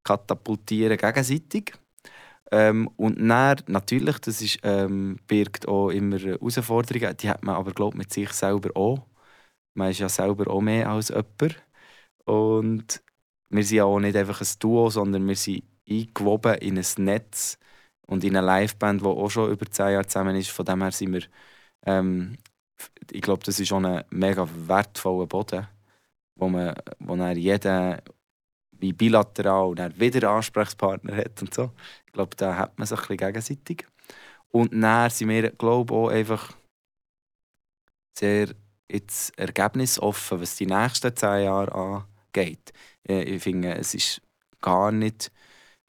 katapultieren 0.05 0.97
gegenseitig. 0.97 1.73
Ähm, 2.53 2.89
und 2.97 3.19
dann, 3.29 3.59
natürlich, 3.67 4.19
das 4.21 4.41
ist, 4.41 4.61
ähm, 4.63 5.19
birgt 5.27 5.67
auch 5.69 5.91
immer 5.91 6.19
Herausforderungen, 6.19 7.17
die 7.17 7.29
hat 7.29 7.43
man 7.43 7.57
aber 7.57 7.73
glaub, 7.73 7.95
mit 7.95 8.13
sich 8.13 8.31
selber 8.31 8.71
auch. 8.77 9.07
Man 9.75 9.91
ist 9.91 10.01
ja 10.01 10.09
selber 10.09 10.51
auch 10.51 10.61
mehr 10.61 10.89
als 10.91 11.09
jemand. 11.09 11.63
Und 12.25 13.03
wir 13.51 13.65
sind 13.65 13.79
ja 13.79 13.85
auch 13.85 14.01
nicht 14.01 14.17
einfach 14.17 14.41
ein 14.41 14.49
Duo, 14.61 14.91
sondern 14.91 15.27
wir 15.29 15.37
sind 15.37 15.65
eingewoben 15.89 16.57
in 16.57 16.79
ein 16.79 16.87
Netz 16.99 17.59
und 18.07 18.25
in 18.25 18.37
eine 18.37 18.47
Liveband, 18.47 19.03
die 19.03 19.07
auch 19.07 19.31
schon 19.31 19.51
über 19.53 19.67
zehn 19.71 19.93
Jahre 19.93 20.07
zusammen 20.07 20.37
ist. 20.37 20.51
Von 20.51 20.65
dem 20.67 20.83
her 20.83 20.93
sind 20.93 21.13
wir, 21.15 21.23
ähm, 21.87 22.39
ich 23.11 23.23
glaube, 23.23 23.45
das 23.45 23.61
ist 23.61 23.69
schon 23.69 23.87
ein 23.87 24.05
mega 24.11 24.49
wertvoller 24.69 25.27
Boden, 25.27 25.69
wo 26.37 26.49
man, 26.49 26.75
wo 26.99 27.17
dann 27.17 27.37
jeder 27.37 28.03
wie 28.79 28.93
bilateral 28.93 29.75
dann 29.75 29.99
wieder 29.99 30.31
Ansprechpartner 30.31 31.17
hat 31.17 31.41
und 31.43 31.55
so. 31.55 31.73
Ich 32.07 32.13
glaube, 32.13 32.37
da 32.37 32.57
hat 32.57 32.79
man 32.79 32.87
sich 32.87 32.99
ein 32.99 33.03
bisschen 33.03 33.17
gegenseitig. 33.17 33.87
Und 34.51 34.73
dann 34.73 35.11
sind 35.11 35.29
wir, 35.29 35.51
glaube 35.51 35.93
ich, 35.93 35.99
auch 35.99 36.09
einfach 36.09 36.57
sehr 38.19 38.49
jetzt 38.91 39.39
ergebnisoffen, 39.39 40.41
was 40.41 40.57
die 40.57 40.67
nächsten 40.67 41.15
zehn 41.15 41.45
Jahre 41.45 42.07
angeht. 42.33 42.73
Ich 43.05 43.43
finde, 43.43 43.75
es 43.75 43.95
ist 43.95 44.23
gar 44.61 44.93
nicht 44.93 45.31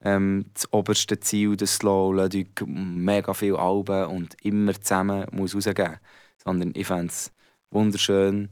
ähm, 0.01 0.45
das 0.53 0.71
oberste 0.73 1.19
Ziel, 1.19 1.55
das 1.55 1.75
Slow 1.75 2.29
mega 2.65 3.33
viele 3.33 3.59
Alben 3.59 4.05
und 4.07 4.35
immer 4.43 4.79
zusammen 4.79 5.27
muss 5.31 5.55
rausgeben. 5.55 5.97
Sondern 6.43 6.73
ich 6.75 6.87
fände 6.87 7.07
es 7.07 7.31
wunderschön, 7.71 8.49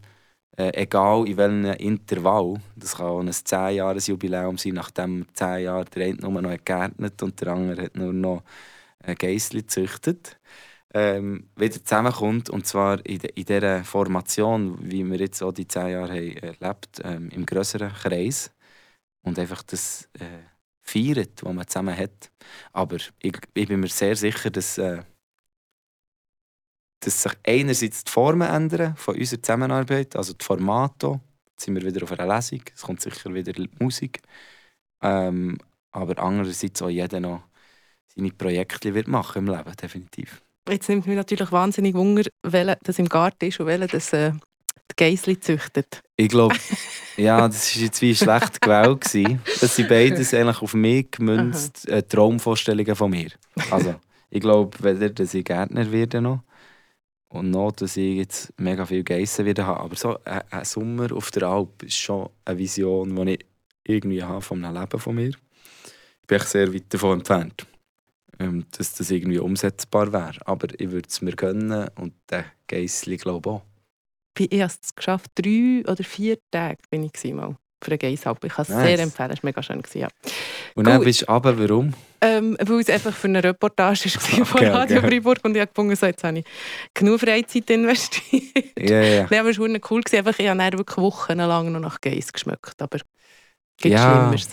äh, 0.57 0.71
egal 0.73 1.27
in 1.27 1.37
welchem 1.37 1.65
Intervall, 1.73 2.55
das 2.75 2.95
kann 2.95 3.07
auch 3.07 3.19
ein 3.19 3.29
10-Jahres-Jubiläum 3.29 4.57
sein, 4.57 4.73
nachdem 4.73 5.25
10 5.33 5.63
Jahre 5.63 5.85
der 5.85 6.05
eine 6.05 6.15
nur 6.15 6.41
noch 6.41 6.51
gegärtnet 6.51 7.21
und 7.23 7.39
der 7.41 7.49
andere 7.49 7.83
hat 7.83 7.95
nur 7.95 8.13
noch 8.13 8.43
ein 9.03 9.15
Geissli 9.15 9.61
gezüchtet, 9.61 10.39
ähm, 10.93 11.49
wieder 11.55 11.83
zusammenkommt 11.83 12.49
und 12.49 12.65
zwar 12.65 13.05
in, 13.05 13.19
de, 13.19 13.31
in 13.35 13.45
dieser 13.45 13.83
Formation, 13.83 14.77
wie 14.81 15.03
wir 15.03 15.19
jetzt 15.19 15.41
auch 15.43 15.51
die 15.51 15.67
10 15.67 15.87
Jahre 15.89 16.13
haben 16.13 16.37
erlebt, 16.37 17.01
ähm, 17.03 17.29
im 17.29 17.45
größeren 17.45 17.91
Kreis 17.93 18.51
und 19.23 19.37
einfach 19.39 19.63
das 19.63 20.09
äh, 20.19 20.43
feiert, 20.81 21.43
was 21.43 21.53
man 21.53 21.67
zusammen 21.67 21.97
hat. 21.97 22.31
Aber 22.71 22.95
ich, 22.95 23.11
ich 23.19 23.67
bin 23.67 23.79
mir 23.79 23.89
sehr 23.89 24.15
sicher, 24.15 24.49
dass 24.49 24.77
äh, 24.77 25.03
dass 26.99 27.23
sich 27.23 27.33
einerseits 27.45 28.03
die 28.03 28.11
Formen 28.11 28.47
ändern 28.47 28.95
von 28.95 29.15
unserer 29.15 29.41
Zusammenarbeit, 29.41 30.15
also 30.15 30.33
die 30.33 30.43
Formate. 30.43 31.19
Jetzt 31.51 31.65
sind 31.65 31.75
wir 31.75 31.85
wieder 31.85 32.03
auf 32.03 32.11
einer 32.11 32.35
Lesung, 32.35 32.61
es 32.73 32.81
kommt 32.81 33.01
sicher 33.01 33.33
wieder 33.33 33.53
Musik. 33.79 34.21
Ähm, 35.01 35.57
aber 35.91 36.21
andererseits 36.21 36.81
auch 36.81 36.89
jeder 36.89 37.19
noch 37.19 37.43
seine 38.15 38.31
Projekte 38.31 38.93
wird 38.93 39.07
machen 39.07 39.47
im 39.47 39.53
Leben, 39.53 39.75
definitiv. 39.81 40.41
Jetzt 40.67 40.89
nimmt 40.89 41.05
mich 41.05 41.15
natürlich 41.15 41.51
wahnsinnig 41.51 41.93
Wunder, 41.93 42.23
welcher 42.43 42.77
das 42.81 42.97
im 42.97 43.07
Garten 43.07 43.45
ist 43.45 43.59
und 43.59 43.67
welcher 43.67 43.87
das 43.87 44.11
äh, 44.13 44.31
die 44.91 44.95
Geissli 44.95 45.39
züchtet. 45.39 46.01
Ich 46.17 46.29
glaube, 46.29 46.55
ja, 47.17 47.47
das 47.47 47.75
war 47.75 47.83
jetzt 47.83 48.01
wie 48.01 48.15
schlecht 48.15 48.61
gewählt. 48.61 49.39
Das 49.61 49.75
sind 49.75 49.89
beides 49.89 50.33
eigentlich 50.33 50.61
auf 50.61 50.73
mich 50.73 51.11
gemünzt 51.11 51.87
äh, 51.87 52.01
Traumvorstellungen 52.03 52.95
von 52.95 53.11
mir. 53.11 53.29
Also, 53.69 53.95
ich 54.29 54.41
glaube, 54.41 54.77
weder 54.83 55.09
dass 55.09 55.33
ich 55.33 55.45
Gärtner 55.45 55.91
werde 55.91 56.21
noch, 56.21 56.41
und 57.29 57.51
noch, 57.51 57.71
dass 57.71 57.97
ich 57.97 58.17
jetzt 58.17 58.53
mega 58.59 58.85
viel 58.85 59.03
Geissen 59.03 59.45
wieder 59.45 59.65
habe. 59.65 59.79
Aber 59.81 59.95
so 59.95 60.17
ein, 60.23 60.41
ein 60.49 60.65
Sommer 60.65 61.11
auf 61.11 61.31
der 61.31 61.43
Alp 61.43 61.83
ist 61.83 61.97
schon 61.97 62.29
eine 62.45 62.57
Vision, 62.57 63.15
die 63.15 63.33
ich 63.33 63.45
irgendwie 63.83 64.23
habe 64.23 64.41
von 64.41 64.63
einem 64.63 64.81
Leben 64.81 64.99
von 64.99 65.15
mir. 65.15 65.29
Ich 65.29 66.27
bin 66.27 66.39
sehr 66.39 66.73
weit 66.73 66.93
davon 66.93 67.19
entfernt, 67.19 67.67
ähm, 68.39 68.65
dass 68.71 68.93
das 68.93 69.11
irgendwie 69.11 69.39
umsetzbar 69.39 70.11
wäre. 70.11 70.35
Aber 70.45 70.67
ich 70.79 70.91
würde 70.91 71.07
es 71.09 71.21
mir 71.21 71.35
gönnen 71.35 71.89
und 71.95 72.13
der 72.29 72.45
Geissli 72.67 73.17
glaube 73.17 73.49
ich 73.49 73.55
auch. 73.55 73.63
Ich 74.37 74.61
habe 74.61 74.73
es 74.81 74.95
geschafft, 74.95 75.31
drei 75.35 75.83
oder 75.87 76.03
vier 76.03 76.37
Tage 76.51 76.79
bin 76.89 77.03
ich 77.03 77.33
mal 77.33 77.55
für 77.85 77.91
ein 77.91 77.99
Geisalb. 77.99 78.43
Ich 78.43 78.53
kann 78.53 78.63
es 78.63 78.69
nice. 78.69 78.83
sehr 78.83 78.99
empfehlen, 78.99 79.31
es 79.31 79.43
war 79.43 79.47
mega 79.47 79.63
schön. 79.63 79.81
Gewesen, 79.81 79.99
ja. 79.99 80.07
Und 80.75 80.87
dann 80.87 81.03
bist 81.03 81.21
du 81.21 81.29
aber 81.29 81.57
warum? 81.57 81.93
Ähm, 82.21 82.57
weil 82.59 82.79
es 82.79 82.89
einfach 82.89 83.13
für 83.13 83.27
eine 83.27 83.43
Reportage 83.43 84.05
war 84.05 84.21
okay, 84.23 84.45
von 84.45 84.65
Radio 84.65 84.97
okay. 84.97 85.07
Freiburg 85.07 85.39
und 85.43 85.55
ich 85.55 85.61
habe 85.61 85.69
gefunden, 85.69 85.95
so, 85.95 86.05
jetzt 86.05 86.23
habe 86.23 86.39
ich 86.39 86.45
genug 86.93 87.19
Freizeit 87.19 87.69
investiert. 87.69 88.43
Ja, 88.77 89.01
ja. 89.01 89.27
Nein, 89.29 89.39
aber 89.39 89.49
es 89.49 89.59
war 89.59 89.67
cool. 89.67 90.01
Gewesen. 90.01 90.17
Einfach, 90.17 90.39
ich 90.39 90.47
habe 90.47 90.77
wirklich 90.77 90.97
wochenlang 90.97 91.71
noch 91.71 91.79
nach 91.79 92.01
Geiss 92.01 92.33
geschmeckt, 92.33 92.81
aber 92.81 92.99
gibt 93.77 93.93
ja. 93.93 94.11
Schlimmeres. 94.11 94.49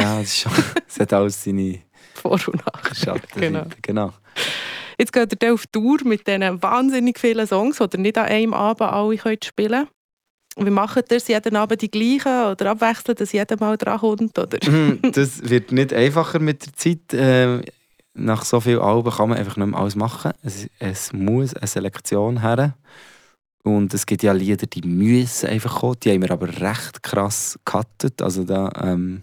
Ja, 0.00 0.20
es, 0.20 0.28
ist 0.28 0.38
schon, 0.40 0.52
es 0.88 0.98
hat 0.98 1.12
alles 1.12 1.44
seine 1.44 1.80
Vor- 2.14 2.40
und 2.48 2.64
Nachteile. 2.66 3.20
Genau. 3.34 3.64
genau. 3.82 4.12
Jetzt 4.98 5.12
geht 5.12 5.42
ihr 5.42 5.54
auf 5.54 5.66
Tour 5.66 5.98
mit 6.04 6.26
diesen 6.26 6.62
wahnsinnig 6.62 7.18
vielen 7.18 7.46
Songs, 7.46 7.78
die 7.78 7.96
ihr 7.96 8.00
nicht 8.00 8.18
an 8.18 8.26
einem 8.26 8.54
Abend 8.54 8.82
alle 8.90 9.16
könnt 9.16 9.44
spielen 9.44 9.86
könnt. 9.86 9.99
Wie 10.56 10.70
macht 10.70 11.10
ihr 11.10 11.16
es 11.16 11.28
jeden 11.28 11.56
Abend 11.56 11.80
die 11.80 11.90
gleichen 11.90 12.50
oder 12.50 12.70
abwechseln, 12.70 13.16
dass 13.16 13.32
jeder 13.32 13.56
mal 13.58 13.76
dran 13.76 14.00
kommt? 14.00 14.38
Oder? 14.38 14.58
Mhm, 14.70 15.12
das 15.12 15.48
wird 15.48 15.72
nicht 15.72 15.92
einfacher 15.92 16.38
mit 16.38 16.66
der 16.66 16.72
Zeit. 16.74 17.14
Äh, 17.14 17.62
nach 18.14 18.44
so 18.44 18.60
vielen 18.60 18.80
Alben 18.80 19.10
kann 19.10 19.28
man 19.28 19.38
einfach 19.38 19.56
nicht 19.56 19.68
mehr 19.68 19.78
alles 19.78 19.96
machen. 19.96 20.32
Es, 20.42 20.68
es 20.78 21.12
muss 21.12 21.54
eine 21.54 21.66
Selektion 21.66 22.40
her. 22.40 22.74
Und 23.62 23.94
es 23.94 24.06
gibt 24.06 24.22
ja 24.22 24.32
Lieder, 24.32 24.66
die 24.66 24.86
müssen 24.86 25.48
einfach 25.48 25.80
kommen. 25.80 25.96
Die 26.02 26.10
haben 26.10 26.22
wir 26.22 26.30
aber 26.30 26.48
recht 26.48 27.02
krass 27.02 27.58
gecuttet. 27.64 28.20
Also 28.20 28.44
da, 28.44 28.70
ähm, 28.82 29.20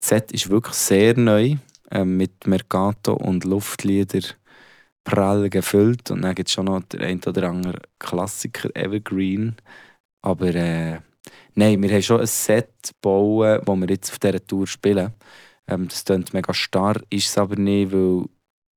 das 0.00 0.08
Set 0.08 0.32
ist 0.32 0.48
wirklich 0.48 0.74
sehr 0.74 1.16
neu. 1.18 1.56
Ähm, 1.90 2.16
mit 2.16 2.46
Mercato 2.46 3.12
und 3.14 3.44
Luftlieder 3.44 4.20
prall 5.04 5.50
gefüllt. 5.50 6.10
Und 6.10 6.22
dann 6.22 6.34
gibt 6.34 6.48
es 6.48 6.54
schon 6.54 6.64
noch 6.64 6.82
der 6.84 7.06
ein 7.06 7.22
oder 7.24 7.50
andere 7.50 7.80
Klassiker, 7.98 8.74
Evergreen. 8.74 9.56
Aber 10.24 10.54
äh, 10.54 11.00
nein, 11.54 11.82
wir 11.82 11.90
haben 11.90 12.02
schon 12.02 12.20
ein 12.22 12.26
Set 12.26 12.70
gebaut, 13.02 13.60
das 13.66 13.76
wir 13.76 13.88
jetzt 13.88 14.10
auf 14.10 14.18
dieser 14.18 14.46
Tour 14.46 14.66
spielen. 14.66 15.12
Ähm, 15.68 15.86
das 15.86 16.02
klingt 16.02 16.32
mega 16.32 16.54
starr, 16.54 16.96
ist 17.10 17.28
es 17.28 17.36
aber 17.36 17.56
nicht, 17.56 17.92
weil 17.92 18.24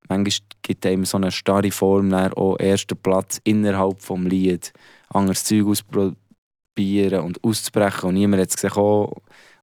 manchmal 0.10 0.48
gibt 0.62 0.86
es 0.86 0.92
einem 0.92 1.06
so 1.06 1.16
eine 1.16 1.32
starre 1.32 1.72
Form, 1.72 2.14
auch 2.14 2.58
ersten 2.58 2.98
Platz 2.98 3.40
innerhalb 3.46 4.00
des 4.00 4.10
Lied, 4.10 4.74
anderes 5.08 5.46
Zeug 5.46 5.68
ausprobieren 5.68 7.22
und 7.24 7.42
auszubrechen. 7.42 8.10
Und 8.10 8.16
niemand 8.16 8.42
hat 8.42 8.50
es 8.50 8.56
gesehen, 8.62 9.10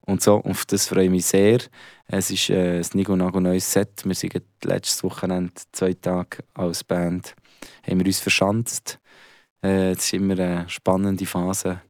und 0.07 0.23
so. 0.23 0.43
Auf 0.43 0.65
das 0.67 0.87
freue 0.87 1.05
ich 1.05 1.11
mich 1.11 1.27
sehr. 1.27 1.59
Es 2.07 2.31
ist 2.31 2.49
äh, 2.49 2.79
ein 2.79 2.87
Nigo 2.95 3.15
Nago 3.15 3.41
neues 3.41 3.71
Set. 3.71 4.05
Wir 4.05 4.15
sind 4.15 4.43
letztes 4.63 5.03
Wochenende 5.05 5.53
zwei 5.73 5.93
Tage 5.95 6.39
als 6.55 6.85
Band 6.85 7.35
haben 7.87 7.99
wir 8.01 8.07
uns 8.07 8.21
verschanzt. 8.21 8.99
Äh, 9.65 9.93
es 9.93 10.05
ist 10.05 10.13
immer 10.13 10.39
eine 10.39 10.69
spannende 10.69 11.27
Phase. 11.27 11.81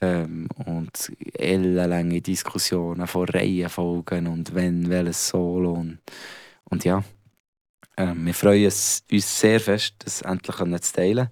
Ähm, 0.00 0.48
und 0.66 1.12
ellenlange 1.34 2.20
Diskussionen 2.20 3.06
von 3.06 3.28
Reihenfolgen 3.28 4.26
und 4.26 4.54
wenn, 4.54 4.90
welches 4.90 5.28
Solo. 5.28 5.72
Und, 5.72 5.98
und 6.64 6.84
ja, 6.84 7.02
äh, 7.96 8.14
wir 8.14 8.34
freuen 8.34 8.66
uns 8.66 9.04
sehr 9.10 9.60
fest, 9.60 9.94
das 10.04 10.22
endlich 10.22 10.56
zu 10.56 10.92
teilen 10.92 11.28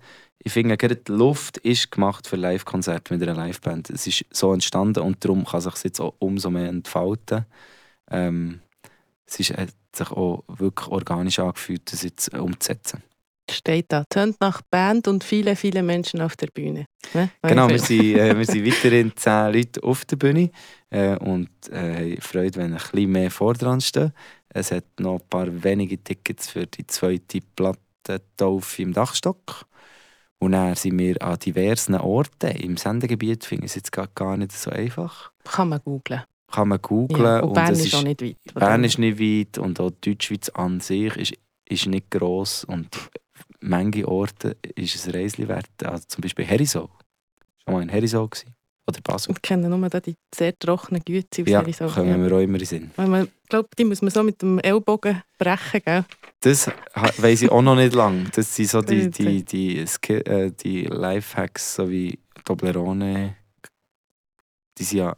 ich 0.46 0.52
finde, 0.52 0.76
gerade 0.76 0.96
die 0.96 1.12
Luft 1.12 1.56
ist 1.58 1.90
gemacht 1.90 2.26
für 2.26 2.36
Live-Konzerte 2.36 3.14
mit 3.14 3.26
einer 3.26 3.46
Liveband. 3.46 3.88
Es 3.88 4.06
ist 4.06 4.26
so 4.30 4.52
entstanden 4.52 5.02
und 5.02 5.24
darum 5.24 5.46
kann 5.46 5.62
sich 5.62 5.84
jetzt 5.84 6.00
auch 6.00 6.14
umso 6.18 6.50
mehr 6.50 6.68
entfalten. 6.68 7.46
Ähm, 8.10 8.60
es 9.26 9.40
ist, 9.40 9.56
hat 9.56 9.70
sich 9.96 10.10
auch 10.10 10.44
wirklich 10.46 10.88
organisch 10.88 11.38
angefühlt, 11.38 11.90
das 11.90 12.02
jetzt 12.02 12.34
umzusetzen. 12.34 13.02
Steht 13.50 13.86
da, 13.92 14.04
tönt 14.08 14.40
nach 14.40 14.62
Band 14.62 15.06
und 15.06 15.22
viele, 15.22 15.54
viele 15.54 15.82
Menschen 15.82 16.20
auf 16.20 16.36
der 16.36 16.48
Bühne. 16.48 16.86
Ne? 17.12 17.30
Genau, 17.42 17.68
wir 17.68 17.78
sind, 17.78 18.16
äh, 18.16 18.36
wir 18.38 18.44
sind 18.46 18.66
weiterhin 18.66 19.12
zehn 19.14 19.52
Leute 19.52 19.82
auf 19.82 20.04
der 20.06 20.16
Bühne 20.16 20.50
äh, 20.90 21.16
und 21.16 21.50
äh, 21.70 22.20
Freude, 22.20 22.56
wenn 22.60 22.72
ein 22.72 22.80
bisschen 22.90 23.12
mehr 23.12 23.30
vor 23.30 23.54
dran 23.54 23.80
stehen. 23.80 24.12
Es 24.48 24.70
hat 24.70 24.84
noch 24.98 25.20
ein 25.20 25.28
paar 25.28 25.64
wenige 25.64 26.02
Tickets 26.02 26.50
für 26.50 26.66
die 26.66 26.86
zweite 26.86 27.40
Platte 27.54 28.22
Taufe 28.36 28.82
im 28.82 28.92
Dachstock. 28.92 29.66
Und 30.38 30.52
dann 30.52 30.74
sind 30.74 30.98
wir 30.98 31.20
an 31.22 31.38
diversen 31.38 31.94
Orten 31.94 32.50
im 32.50 32.76
Sendegebiet, 32.76 33.44
finde 33.44 33.66
ich 33.66 33.72
es 33.72 33.76
jetzt 33.76 33.92
gar 34.14 34.36
nicht 34.36 34.52
so 34.52 34.70
einfach. 34.70 35.32
Kann 35.44 35.70
man 35.70 35.80
googlen. 35.84 36.22
Kann 36.52 36.68
man 36.68 36.80
googlen. 36.82 37.22
Ja, 37.22 37.40
und 37.40 37.54
Bern 37.54 37.72
ist, 37.72 37.86
ist 37.86 37.94
auch 37.94 38.02
nicht 38.02 38.22
weit. 38.22 38.36
Bern 38.54 38.84
ist 38.84 38.98
nicht 38.98 39.18
weit 39.18 39.58
und 39.58 39.80
auch 39.80 39.90
die 39.90 40.10
Deutschschweiz 40.10 40.50
an 40.50 40.80
sich 40.80 41.16
ist, 41.16 41.34
ist 41.66 41.86
nicht 41.86 42.10
gross 42.10 42.64
und 42.64 42.88
manche 43.64 44.06
Orte 44.06 44.56
ist 44.74 44.94
es 44.94 45.12
Reisli 45.12 45.48
wert. 45.48 45.70
Also 45.82 46.04
zum 46.06 46.22
Beispiel 46.22 46.44
Herisau. 46.44 46.88
Schon 47.64 47.74
mal 47.74 47.82
in 47.82 47.88
Herisau 47.88 48.28
gewesen. 48.28 48.54
Oder 48.86 49.00
Basel. 49.00 49.32
Ich 49.32 49.40
kenne 49.40 49.68
nur 49.70 49.88
die 49.88 50.14
sehr 50.34 50.58
trockenen 50.58 51.02
Güte 51.02 51.42
aus 51.42 51.48
ja, 51.48 51.60
Herisau. 51.60 51.88
kommen 51.88 52.08
ja. 52.08 52.18
wir 52.18 52.36
auch 52.36 52.40
immer 52.40 52.60
in 52.60 52.66
Sinn. 52.66 52.90
Ich 52.96 53.48
glaube, 53.48 53.68
die 53.78 53.84
muss 53.84 54.02
man 54.02 54.10
so 54.10 54.22
mit 54.22 54.42
dem 54.42 54.58
Ellbogen 54.58 55.22
brechen, 55.38 55.80
gell? 55.82 56.04
Das 56.40 56.70
weiß 57.16 57.42
ich 57.42 57.50
auch 57.50 57.62
noch 57.62 57.76
nicht 57.76 57.94
lange. 57.94 58.24
Das 58.34 58.54
sind 58.54 58.68
so 58.68 58.82
die, 58.82 59.10
die, 59.10 59.42
die, 59.42 59.86
die, 59.86 60.12
äh, 60.12 60.50
die 60.50 60.84
Lifehacks, 60.84 61.76
so 61.76 61.88
wie 61.88 62.18
Toblerone. 62.44 63.36
Die 64.76 64.84
sind 64.84 64.98
ja, 64.98 65.16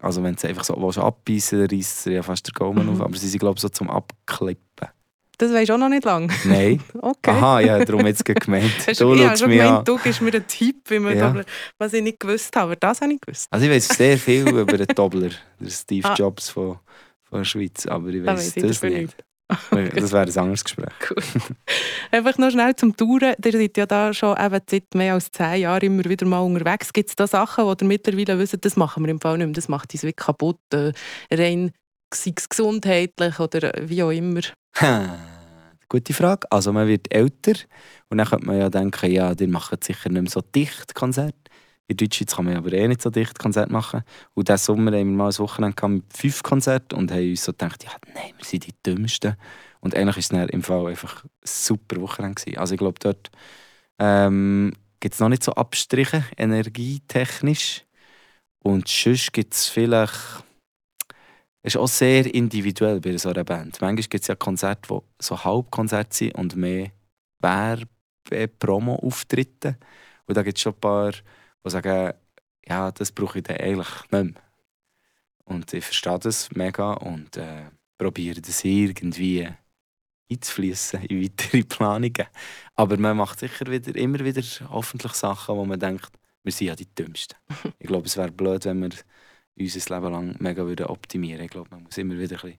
also 0.00 0.22
wenn 0.22 0.34
du 0.34 0.48
einfach 0.48 0.64
so 0.64 0.74
abbeißen 0.74 1.58
willst, 1.58 1.72
reißt 1.72 2.06
ja 2.06 2.22
fast 2.22 2.46
der 2.46 2.54
Gaumen 2.54 2.86
mhm. 2.86 2.92
auf. 2.92 3.00
Aber 3.02 3.16
sie 3.18 3.28
sind, 3.28 3.40
glaube 3.40 3.56
ich, 3.56 3.60
so 3.60 3.68
zum 3.68 3.90
Abklippen. 3.90 4.88
Das 5.38 5.52
weisst 5.52 5.68
du 5.68 5.74
auch 5.74 5.78
noch 5.78 5.90
nicht 5.90 6.04
lange? 6.04 6.28
Nein. 6.44 6.82
okay. 7.00 7.30
Aha, 7.30 7.60
ja, 7.60 7.84
darum 7.84 8.06
jetzt 8.06 8.24
gemeint. 8.24 8.72
du 8.98 9.14
ja, 9.14 9.36
schon 9.36 9.50
gemeint, 9.50 9.86
du 9.86 9.98
gibst 9.98 10.22
mir 10.22 10.32
einen 10.32 10.46
Tipp, 10.46 10.76
wie 10.88 10.98
man 10.98 11.16
ja. 11.16 11.34
Was 11.78 11.92
ich 11.92 12.02
nicht 12.02 12.20
gewusst 12.20 12.56
habe. 12.56 12.72
Aber 12.72 12.76
das 12.76 13.02
habe 13.02 13.12
ich 13.12 13.20
gewusst. 13.20 13.48
Also 13.50 13.66
ich 13.66 13.72
weiß 13.72 13.88
sehr 13.88 14.16
viel 14.16 14.48
über 14.56 14.78
den 14.78 14.86
Dobler, 14.86 15.30
den 15.60 15.70
Steve 15.70 16.08
ah. 16.08 16.14
Jobs 16.14 16.48
von, 16.48 16.78
von 17.24 17.40
der 17.40 17.44
Schweiz, 17.44 17.86
aber 17.86 18.08
ich 18.08 18.24
weiß 18.24 18.54
das, 18.54 18.62
das 18.62 18.82
nicht. 18.82 18.96
nicht. 18.96 19.16
Das 19.94 20.10
wäre 20.10 20.24
ein 20.24 20.38
anderes 20.38 20.64
Gespräch. 20.64 20.92
Cool. 21.08 21.22
Einfach 22.10 22.36
noch 22.38 22.50
schnell 22.50 22.74
zum 22.74 22.96
Touren. 22.96 23.34
Ihr 23.44 23.52
seid 23.52 23.76
ja 23.76 23.86
da 23.86 24.12
schon 24.12 24.36
eben 24.36 24.60
seit 24.68 24.94
mehr 24.94 25.14
als 25.14 25.30
zehn 25.30 25.60
Jahren 25.60 25.82
immer 25.82 26.04
wieder 26.04 26.26
mal 26.26 26.40
unterwegs. 26.40 26.92
Gibt 26.92 27.10
es 27.10 27.16
da 27.16 27.28
Sachen, 27.28 27.64
die 27.64 27.84
ihr 27.84 27.86
mittlerweile 27.86 28.38
wisst, 28.38 28.64
das 28.64 28.76
machen 28.76 29.04
wir 29.04 29.10
im 29.10 29.20
Fall 29.20 29.38
nicht 29.38 29.46
mehr, 29.46 29.54
das 29.54 29.68
macht 29.68 29.92
uns 29.92 30.02
wirklich 30.02 30.16
kaputt, 30.16 30.58
äh, 30.72 30.92
rein 31.30 31.72
sei 32.12 32.32
es 32.36 32.48
gesundheitlich 32.48 33.38
oder 33.38 33.72
wie 33.82 34.02
auch 34.02 34.10
immer? 34.10 34.40
Gute 35.88 36.14
Frage. 36.14 36.50
Also 36.50 36.72
man 36.72 36.88
wird 36.88 37.12
älter 37.14 37.54
und 38.08 38.18
dann 38.18 38.26
könnte 38.26 38.46
man 38.46 38.58
ja 38.58 38.68
denken, 38.68 39.10
ja, 39.10 39.34
die 39.34 39.46
machen 39.46 39.78
sicher 39.82 40.08
nicht 40.08 40.22
mehr 40.22 40.30
so 40.30 40.40
dicht 40.40 40.94
Konzert. 40.94 41.36
In 41.88 41.96
Deutschland 41.96 42.30
kann 42.32 42.44
man 42.46 42.56
aber 42.56 42.72
eh 42.72 42.88
nicht 42.88 43.00
so 43.02 43.10
dicht 43.10 43.38
Konzert 43.38 43.70
machen. 43.70 44.02
Und 44.34 44.48
diesen 44.48 44.58
Sommer 44.58 44.90
haben 44.90 45.10
wir 45.10 45.16
mal 45.16 45.30
ein 45.30 45.38
Wochenende 45.38 45.88
mit 45.88 46.04
fünf 46.12 46.42
Konzerten 46.42 46.98
und 46.98 47.12
haben 47.12 47.30
uns 47.30 47.44
so 47.44 47.52
gedacht, 47.52 47.84
ja, 47.84 47.92
nein, 48.14 48.32
wir 48.36 48.44
sind 48.44 48.66
die 48.66 48.74
Dümmsten. 48.84 49.36
Und 49.80 49.94
eigentlich 49.94 50.32
war 50.32 50.42
es 50.42 50.50
im 50.50 50.62
Fall 50.64 50.86
einfach 50.88 51.22
ein 51.22 51.30
super 51.44 52.00
Wochenende. 52.00 52.42
Gewesen. 52.42 52.58
Also 52.58 52.74
ich 52.74 52.78
glaube, 52.78 52.98
dort 52.98 53.30
ähm, 54.00 54.72
gibt 54.98 55.14
es 55.14 55.20
noch 55.20 55.28
nicht 55.28 55.44
so 55.44 55.52
Abstriche, 55.52 56.24
energietechnisch. 56.36 57.84
Und 58.58 58.88
sonst 58.88 59.32
gibt 59.32 59.54
es 59.54 59.68
vielleicht 59.68 60.44
ist 61.66 61.76
auch 61.76 61.88
sehr 61.88 62.32
individuell 62.32 63.00
bei 63.00 63.16
so 63.16 63.30
einer 63.30 63.44
Band. 63.44 63.80
Manchmal 63.80 63.96
gibt 63.96 64.22
es 64.22 64.28
ja 64.28 64.36
Konzerte, 64.36 64.88
die 64.88 65.00
so 65.20 65.42
Halbkonzerte 65.42 66.14
sind 66.14 66.36
und 66.36 66.54
mehr 66.54 66.92
Werbe-Promo-Auftritte. 67.40 69.76
Und 70.26 70.36
da 70.36 70.42
gibt 70.42 70.58
es 70.58 70.62
schon 70.62 70.74
ein 70.74 70.80
paar, 70.80 71.12
die 71.12 71.70
sagen, 71.70 72.12
ja, 72.66 72.92
das 72.92 73.12
brauche 73.12 73.38
ich 73.38 73.44
dann 73.44 73.56
eigentlich 73.56 73.88
nicht 73.88 74.12
mehr. 74.12 74.28
Und 75.44 75.72
ich 75.72 75.84
verstehe 75.84 76.18
das 76.18 76.50
mega 76.52 76.92
und 76.94 77.36
äh, 77.36 77.70
probiere 77.98 78.40
das 78.40 78.64
irgendwie 78.64 79.48
einzufließen 80.30 81.04
in 81.04 81.22
weitere 81.22 81.62
Planungen. 81.64 82.26
Aber 82.74 82.96
man 82.96 83.16
macht 83.16 83.40
sicher 83.40 83.66
wieder, 83.66 83.94
immer 83.96 84.24
wieder 84.24 84.42
hoffentlich 84.68 85.12
Sachen, 85.12 85.56
wo 85.56 85.64
man 85.64 85.78
denkt, 85.78 86.10
wir 86.42 86.52
sind 86.52 86.68
ja 86.68 86.76
die 86.76 86.92
Dümmsten. 86.94 87.38
ich 87.78 87.86
glaube, 87.86 88.06
es 88.06 88.16
wäre 88.16 88.30
blöd, 88.30 88.64
wenn 88.64 88.82
wir 88.82 88.90
unser 89.58 89.94
Leben 89.94 90.12
lang 90.12 90.36
mega 90.38 90.86
optimieren 90.86 91.44
Ich 91.44 91.50
glaube, 91.50 91.68
man 91.70 91.84
muss 91.84 91.98
immer 91.98 92.18
wieder 92.18 92.42
ein 92.44 92.58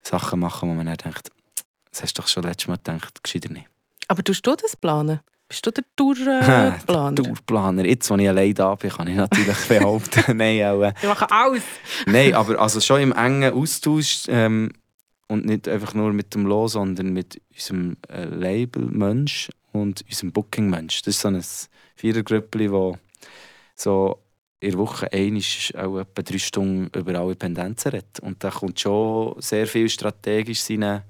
Sachen 0.00 0.40
machen, 0.40 0.68
wo 0.68 0.74
man 0.74 0.86
dann 0.86 0.96
denkt, 0.96 1.30
das 1.90 2.02
hast 2.02 2.18
du 2.18 2.22
doch 2.22 2.28
schon 2.28 2.42
letztes 2.42 2.68
Mal 2.68 2.76
gedacht, 2.76 3.22
gescheiter 3.22 3.52
nicht. 3.52 3.68
Aber 4.08 4.22
tust 4.22 4.46
du 4.46 4.54
das 4.54 4.76
planen? 4.76 5.20
Bist 5.48 5.66
du 5.66 5.70
der 5.70 5.84
Tourplaner? 5.94 6.78
der 6.88 7.14
Tourplaner. 7.14 7.84
Jetzt, 7.84 8.10
wo 8.10 8.16
ich 8.16 8.28
allein 8.28 8.54
da 8.54 8.74
bin, 8.74 8.90
kann 8.90 9.08
ich 9.08 9.16
natürlich 9.16 9.56
behaupten, 9.68 10.36
nein, 10.36 10.64
auch... 10.64 10.82
Äh, 10.82 10.94
Wir 11.00 11.08
machen 11.08 11.26
alles! 11.30 11.62
nein, 12.06 12.34
aber 12.34 12.58
also 12.58 12.80
schon 12.80 13.00
im 13.00 13.12
engen 13.12 13.52
Austausch 13.52 14.24
ähm, 14.28 14.72
und 15.28 15.46
nicht 15.46 15.68
einfach 15.68 15.94
nur 15.94 16.12
mit 16.12 16.34
dem 16.34 16.46
Lo, 16.46 16.66
sondern 16.66 17.12
mit 17.12 17.40
unserem 17.52 17.96
äh, 18.08 18.24
Label-Mensch 18.24 19.50
und 19.72 20.02
unserem 20.08 20.32
Booking-Mensch. 20.32 21.02
Das 21.02 21.14
ist 21.14 21.20
so 21.20 21.28
ein 21.28 21.42
Vierergrüppli, 21.96 22.68
das 22.68 22.98
so 23.76 24.23
in 24.64 24.70
der 24.70 24.78
Woche 24.78 25.12
einisch 25.12 25.74
auch 25.74 25.98
etwa 25.98 26.22
drei 26.22 26.38
Stunden 26.38 26.90
über 26.98 27.18
alle 27.18 27.34
Pendenzen 27.34 27.90
redet. 27.90 28.20
Und 28.20 28.42
da 28.42 28.50
kommt 28.50 28.80
schon 28.80 29.40
sehr 29.40 29.66
viel 29.66 29.88
strategisch 29.88 30.68
rein, 30.70 31.02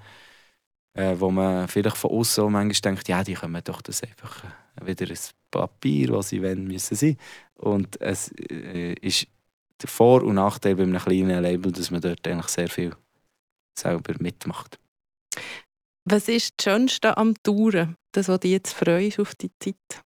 äh, 0.95 1.15
wo 1.19 1.31
man 1.31 1.69
vielleicht 1.69 1.97
von 1.97 2.11
außen 2.11 2.51
manchmal 2.51 2.95
denkt, 2.95 3.09
ja, 3.09 3.23
die 3.23 3.35
können 3.35 3.63
doch 3.63 3.81
das 3.81 4.03
einfach 4.03 4.43
äh, 4.45 4.87
wieder 4.87 5.09
ein 5.09 5.19
Papier, 5.51 6.11
was 6.11 6.31
sie 6.31 6.43
wollen, 6.43 6.67
müssen 6.67 6.97
sein. 6.97 7.17
Und 7.55 8.01
es 8.01 8.33
äh, 8.51 8.95
ist 8.95 9.29
der 9.81 9.89
Vor- 9.89 10.25
und 10.25 10.35
Nachteil 10.35 10.75
bei 10.75 10.83
einem 10.83 10.99
kleinen 10.99 11.43
Label, 11.43 11.71
dass 11.71 11.91
man 11.91 12.01
dort 12.01 12.27
eigentlich 12.27 12.49
sehr 12.49 12.69
viel 12.69 12.95
selber 13.79 14.15
mitmacht. 14.19 14.79
Was 16.05 16.29
ist 16.29 16.55
das 16.57 16.65
Schönste 16.65 17.17
am 17.17 17.35
Touren? 17.43 17.97
Das, 18.13 18.29
was 18.29 18.41
dich 18.41 18.53
jetzt 18.53 18.73
freust 18.73 19.21
auf 19.21 19.35
die 19.35 19.51
Zeit? 19.59 20.05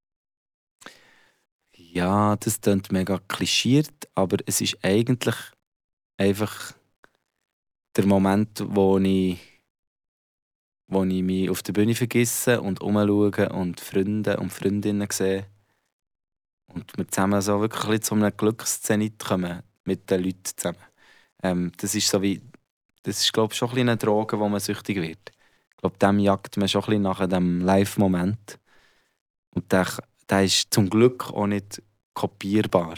Ja, 1.98 2.36
das 2.36 2.60
klingt 2.60 2.92
mega 2.92 3.18
klischiert, 3.26 4.08
aber 4.14 4.36
es 4.46 4.60
ist 4.60 4.78
eigentlich 4.84 5.34
einfach 6.16 6.72
der 7.96 8.06
Moment, 8.06 8.62
wo 8.68 8.98
ich, 8.98 9.40
wo 10.86 11.02
ich 11.02 11.22
mich 11.24 11.50
auf 11.50 11.64
der 11.64 11.72
Bühne 11.72 11.96
vergesse 11.96 12.60
und 12.62 12.80
umschaue 12.82 13.48
und 13.48 13.80
Freunde 13.80 14.36
und 14.36 14.52
Freundinnen 14.52 15.08
sehe 15.10 15.48
und 16.68 16.96
wir 16.96 17.08
zusammen 17.08 17.40
so 17.42 17.60
wirklich 17.60 18.02
zu 18.02 18.14
einem 18.14 18.30
Glückszenit 18.36 19.18
kommen 19.18 19.64
mit 19.84 20.08
den 20.08 20.22
Leuten 20.22 20.44
zusammen. 20.56 20.84
Ähm, 21.42 21.72
das 21.78 21.96
ist 21.96 22.08
so 22.08 22.22
wie, 22.22 22.40
das 23.02 23.22
ist 23.22 23.32
glaube 23.32 23.54
ich 23.54 23.58
schon 23.58 23.70
ein 23.70 23.78
eine 23.80 23.96
Droge, 23.96 24.38
wo 24.38 24.48
man 24.48 24.60
süchtig 24.60 24.98
wird. 24.98 25.32
Ich 25.72 25.76
glaube, 25.78 25.98
dem 25.98 26.20
jagt 26.20 26.56
man 26.58 26.68
schon 26.68 26.82
ein 26.82 26.86
bisschen 26.86 27.02
nach 27.02 27.26
dem 27.28 27.60
Live-Moment. 27.60 28.60
Und 29.50 29.72
der, 29.72 29.88
der 30.30 30.44
ist 30.44 30.72
zum 30.72 30.88
Glück 30.90 31.30
auch 31.32 31.48
nicht 31.48 31.82
kopierbar. 32.18 32.96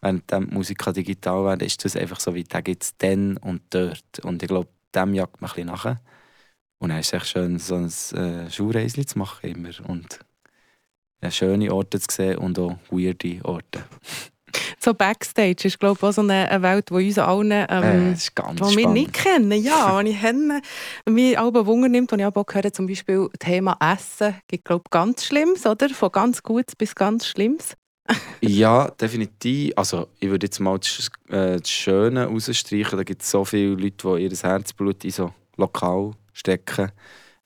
Wenn 0.00 0.22
die 0.30 0.40
Musik 0.54 0.84
digital 0.94 1.44
werden, 1.44 1.66
ist 1.66 1.84
das 1.84 1.96
einfach 1.96 2.20
so 2.20 2.34
wie, 2.34 2.44
der 2.44 2.62
gibt 2.62 2.84
es 2.84 2.96
dann 2.98 3.36
und 3.38 3.62
dort. 3.70 4.20
Und 4.22 4.42
ich 4.42 4.48
glaube, 4.48 4.68
dem 4.94 5.14
jagt 5.14 5.40
man 5.40 5.50
ein 5.50 5.54
bisschen 5.54 5.66
nach. 5.66 5.96
Und 6.78 6.90
dann 6.90 7.00
ist 7.00 7.08
es 7.08 7.12
echt 7.14 7.28
schön, 7.28 7.58
so 7.58 7.74
ein 7.74 7.86
äh, 8.16 8.48
Schulreisli 8.50 9.04
zu 9.06 9.18
machen 9.18 9.50
immer. 9.50 9.70
Und 9.88 10.20
ja, 11.20 11.30
schöne 11.32 11.74
Orte 11.74 11.98
zu 11.98 12.14
sehen 12.14 12.38
und 12.38 12.58
auch 12.58 12.78
weirde 12.90 13.40
Orte. 13.44 13.84
So 14.80 14.94
Backstage 14.94 15.66
ist 15.66 15.80
glaube 15.80 15.98
ich 15.98 16.02
auch 16.04 16.12
so 16.12 16.22
eine, 16.22 16.62
Welt, 16.62 16.88
die 16.88 16.94
uns 16.94 17.18
allen, 17.18 17.66
ähm, 17.68 18.10
äh, 18.10 18.12
ist 18.12 18.34
ganz 18.34 18.60
die 18.60 18.76
wir 18.76 18.88
nicht 18.88 19.12
kennen. 19.12 19.52
Ja, 19.52 19.96
wenn 19.98 20.06
ich 20.06 20.20
kenne, 20.20 20.62
mich 21.04 21.38
alle 21.38 21.66
Wunder 21.66 21.88
nimmt, 21.88 22.12
und 22.12 22.20
ich 22.20 22.24
auch 22.24 22.46
gehört 22.46 22.74
zum 22.74 22.86
Beispiel 22.86 23.28
Thema 23.38 23.76
Essen, 23.80 24.36
gibt 24.46 24.64
glaube 24.64 24.84
ich 24.86 24.90
ganz 24.90 25.24
Schlimmes, 25.24 25.66
oder? 25.66 25.90
Von 25.90 26.12
ganz 26.12 26.42
Gutes 26.42 26.76
bis 26.76 26.94
ganz 26.94 27.26
Schlimmes. 27.26 27.76
Ja, 28.40 28.90
definitiv. 28.90 29.72
Also 29.76 30.08
ich 30.18 30.28
würde 30.28 30.46
jetzt 30.46 30.60
mal 30.60 30.78
das, 30.78 31.10
äh, 31.28 31.58
das 31.58 31.70
Schöne 31.70 32.26
rausstreichen. 32.26 32.96
Da 32.96 33.04
gibt 33.04 33.22
es 33.22 33.30
so 33.30 33.44
viele 33.44 33.74
Leute, 33.74 34.16
die 34.16 34.24
ihr 34.24 34.30
Herzblut 34.30 35.04
in 35.04 35.10
so 35.10 35.32
lokal 35.56 36.12
stecken. 36.32 36.92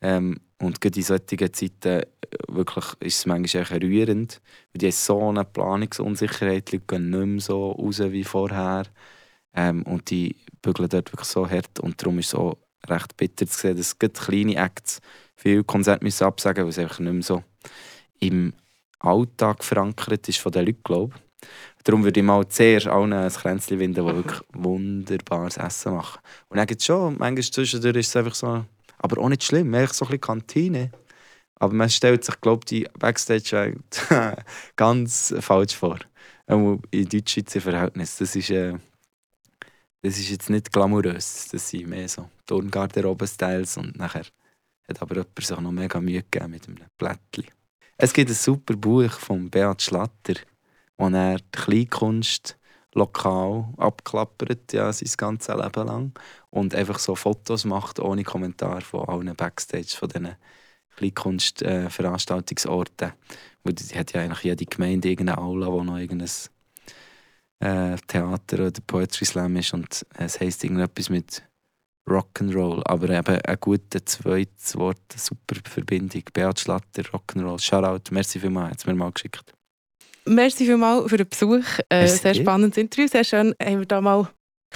Ähm, 0.01 0.41
und 0.61 0.81
gerade 0.81 0.99
in 0.99 1.05
solchen 1.05 1.53
Zeiten 1.53 1.89
äh, 1.89 2.07
wirklich, 2.49 2.85
ist 3.01 3.19
es 3.19 3.27
manchmal 3.27 3.79
rührend. 3.79 4.41
Weil 4.73 4.79
die 4.79 4.91
so 4.93 5.29
eine 5.29 5.45
Planungsunsicherheit, 5.45 6.71
die 6.73 6.81
gehen 6.81 7.11
nicht 7.11 7.27
mehr 7.27 7.41
so 7.41 7.73
raus 7.73 8.01
wie 8.01 8.25
vorher. 8.25 8.85
Ähm, 9.55 9.83
und 9.83 10.11
die 10.11 10.37
bügeln 10.63 10.89
dort 10.89 11.13
wirklich 11.13 11.29
so 11.29 11.49
hart. 11.49 11.81
Und 11.81 12.01
darum 12.01 12.19
ist 12.19 12.29
es 12.29 12.35
auch 12.35 12.57
recht 12.89 13.17
bitter 13.17 13.47
zu 13.47 13.59
sehen, 13.59 13.77
dass 13.77 13.99
gerade 13.99 14.13
kleine 14.13 14.57
Acts 14.57 15.01
viele 15.37 15.65
Konzerte 15.65 16.05
müssen 16.05 16.25
absagen 16.25 16.65
müssen, 16.65 16.83
weil 16.83 16.87
es 16.87 16.91
einfach 16.91 17.01
nicht 17.01 17.13
mehr 17.13 17.23
so 17.23 17.43
im 18.21 18.53
Alltag 19.03 19.65
verankert 19.65 20.29
ist 20.29 20.39
von 20.39 20.53
den 20.53 20.67
Leuten, 20.67 20.83
glaube 20.85 21.15
ich. 21.17 21.49
Darum 21.85 22.05
würde 22.05 22.21
ich 22.21 22.27
mal 22.27 22.47
zuerst 22.49 22.87
allen 22.87 23.13
ein 23.13 23.31
Kränzchen 23.31 23.79
winden, 23.81 24.07
die 24.07 24.15
wirklich 24.15 24.41
wunderbares 24.53 25.57
Essen 25.57 25.95
machen. 25.95 26.21
Und 26.49 26.59
dann 26.59 26.67
gibt 26.67 26.81
es 26.81 26.87
schon, 26.87 27.19
manchmal 27.19 27.43
zwischendurch 27.43 27.97
ist 27.97 28.09
es 28.09 28.17
einfach 28.17 28.35
so 28.35 28.65
aber 29.03 29.21
auch 29.21 29.29
nicht 29.29 29.45
schlimm, 29.45 29.75
eigentlich 29.75 29.93
so 29.93 30.05
ein 30.05 30.09
bisschen 30.09 30.21
Kantine. 30.21 30.91
Aber 31.57 31.75
man 31.75 31.91
stellt 31.91 32.25
sich, 32.25 32.41
glaube 32.41 32.61
ich, 32.65 32.65
die 32.67 32.89
Backstage 32.99 33.77
ganz 34.77 35.35
falsch 35.41 35.77
vor. 35.77 35.99
Auch 36.47 36.79
in 36.91 37.09
Deutschschweizer 37.09 37.61
Verhältnissen. 37.61 38.25
Das 38.25 38.37
ist, 38.37 38.51
äh, 38.51 38.75
das 40.03 40.19
ist 40.19 40.31
jetzt 40.31 40.51
nicht 40.51 40.73
glamourös. 40.73 41.49
Das 41.51 41.69
sind 41.69 41.89
mehr 41.89 42.09
so 42.09 42.29
Turngarderobe-Styles. 42.47 43.77
Und 43.77 43.97
nachher 43.97 44.25
hat 44.89 45.03
aber 45.03 45.17
jemand 45.17 45.45
sich 45.45 45.61
noch 45.61 45.71
mega 45.73 46.01
Mühe 46.01 46.23
gegeben 46.23 46.51
mit 46.51 46.67
einem 46.67 46.79
Blättchen. 46.99 47.53
Es 47.97 48.13
gibt 48.13 48.31
ein 48.31 48.35
super 48.35 48.75
Buch 48.75 49.13
von 49.13 49.51
Beat 49.51 49.83
Schlatter, 49.83 50.35
wo 50.97 51.09
er 51.09 51.37
die 51.37 51.45
Kleinkunst 51.53 52.59
lokal 52.95 53.73
abklappert, 53.77 54.73
ja, 54.73 54.93
sein 54.93 55.11
ganzes 55.17 55.55
Leben 55.55 55.87
lang. 55.87 56.13
Und 56.51 56.75
einfach 56.75 56.99
so 56.99 57.15
Fotos 57.15 57.65
macht, 57.65 58.01
ohne 58.01 58.25
Kommentar 58.25 58.81
von 58.83 59.09
allen 59.09 59.35
Backstage 59.35 59.97
von 59.97 60.09
diesen 60.09 60.37
Kleinkunstveranstaltungsorten. 60.97 63.09
Äh, 63.09 63.13
Weil 63.65 63.75
die 63.75 63.99
hat 63.99 64.13
ja 64.13 64.23
eigentlich 64.23 64.43
jede 64.43 64.67
Gemeinde 64.67 65.09
irgendeine 65.09 65.39
Aula, 65.39 65.69
wo 65.69 65.83
noch 65.83 65.99
irgendein 65.99 66.29
äh, 67.61 67.97
Theater 68.07 68.67
oder 68.67 68.81
Poetry 68.87 69.25
Slam 69.25 69.57
ist. 69.57 69.73
Und 69.73 70.05
es 70.19 70.39
heisst 70.41 70.65
irgendetwas 70.65 71.09
mit 71.09 71.43
Rock'n'Roll. 72.09 72.83
Aber 72.85 73.11
eben 73.11 73.39
ein 73.39 73.57
guter 73.61 74.05
zweites 74.05 74.77
Wort, 74.77 75.01
eine 75.11 75.21
super 75.21 75.57
Verbindung. 75.69 76.23
Beat 76.33 76.61
Schlatter, 76.61 77.03
Rock'n'Roll. 77.03 77.61
Shoutout, 77.61 78.11
merci 78.11 78.41
vielmals, 78.41 78.71
hat 78.73 78.79
es 78.79 78.87
mir 78.87 78.95
mal 78.95 79.13
geschickt. 79.13 79.53
Merci 80.25 80.67
vielmals 80.67 81.11
für 81.11 81.17
den 81.17 81.29
Besuch. 81.29 81.65
Äh, 81.89 82.07
sehr 82.07 82.35
spannendes 82.35 82.79
Interview. 82.79 83.09
Sehr 83.09 83.25
schön, 83.25 83.55
haben 83.61 83.79
wir 83.81 83.87
da 83.87 84.01
mal 84.01 84.29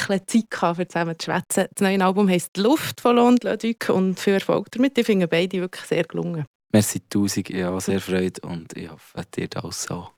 ein 0.08 0.20
Zeit 0.26 0.50
gehabt, 0.50 0.78
um 0.78 0.88
zusammen 0.88 1.18
zu 1.18 1.24
schwätzen. 1.24 1.66
Das 1.74 1.80
neue 1.80 2.04
Album 2.04 2.28
heisst 2.28 2.56
«Luft» 2.56 3.00
von 3.00 3.16
Lond 3.16 3.44
Leduc 3.44 3.88
und 3.88 4.20
viel 4.20 4.34
Erfolg 4.34 4.70
damit. 4.72 4.98
Ich 4.98 5.06
finde 5.06 5.28
beide 5.28 5.60
wirklich 5.60 5.84
sehr 5.84 6.04
gelungen. 6.04 6.44
Merci 6.72 7.00
tausend, 7.08 7.50
ich 7.50 7.62
habe 7.62 7.80
sehr 7.80 8.00
Freude 8.00 8.40
und 8.42 8.76
ich 8.76 8.90
hoffe, 8.90 9.22
dir 9.34 9.48
auch 9.62 9.72
so. 9.72 10.08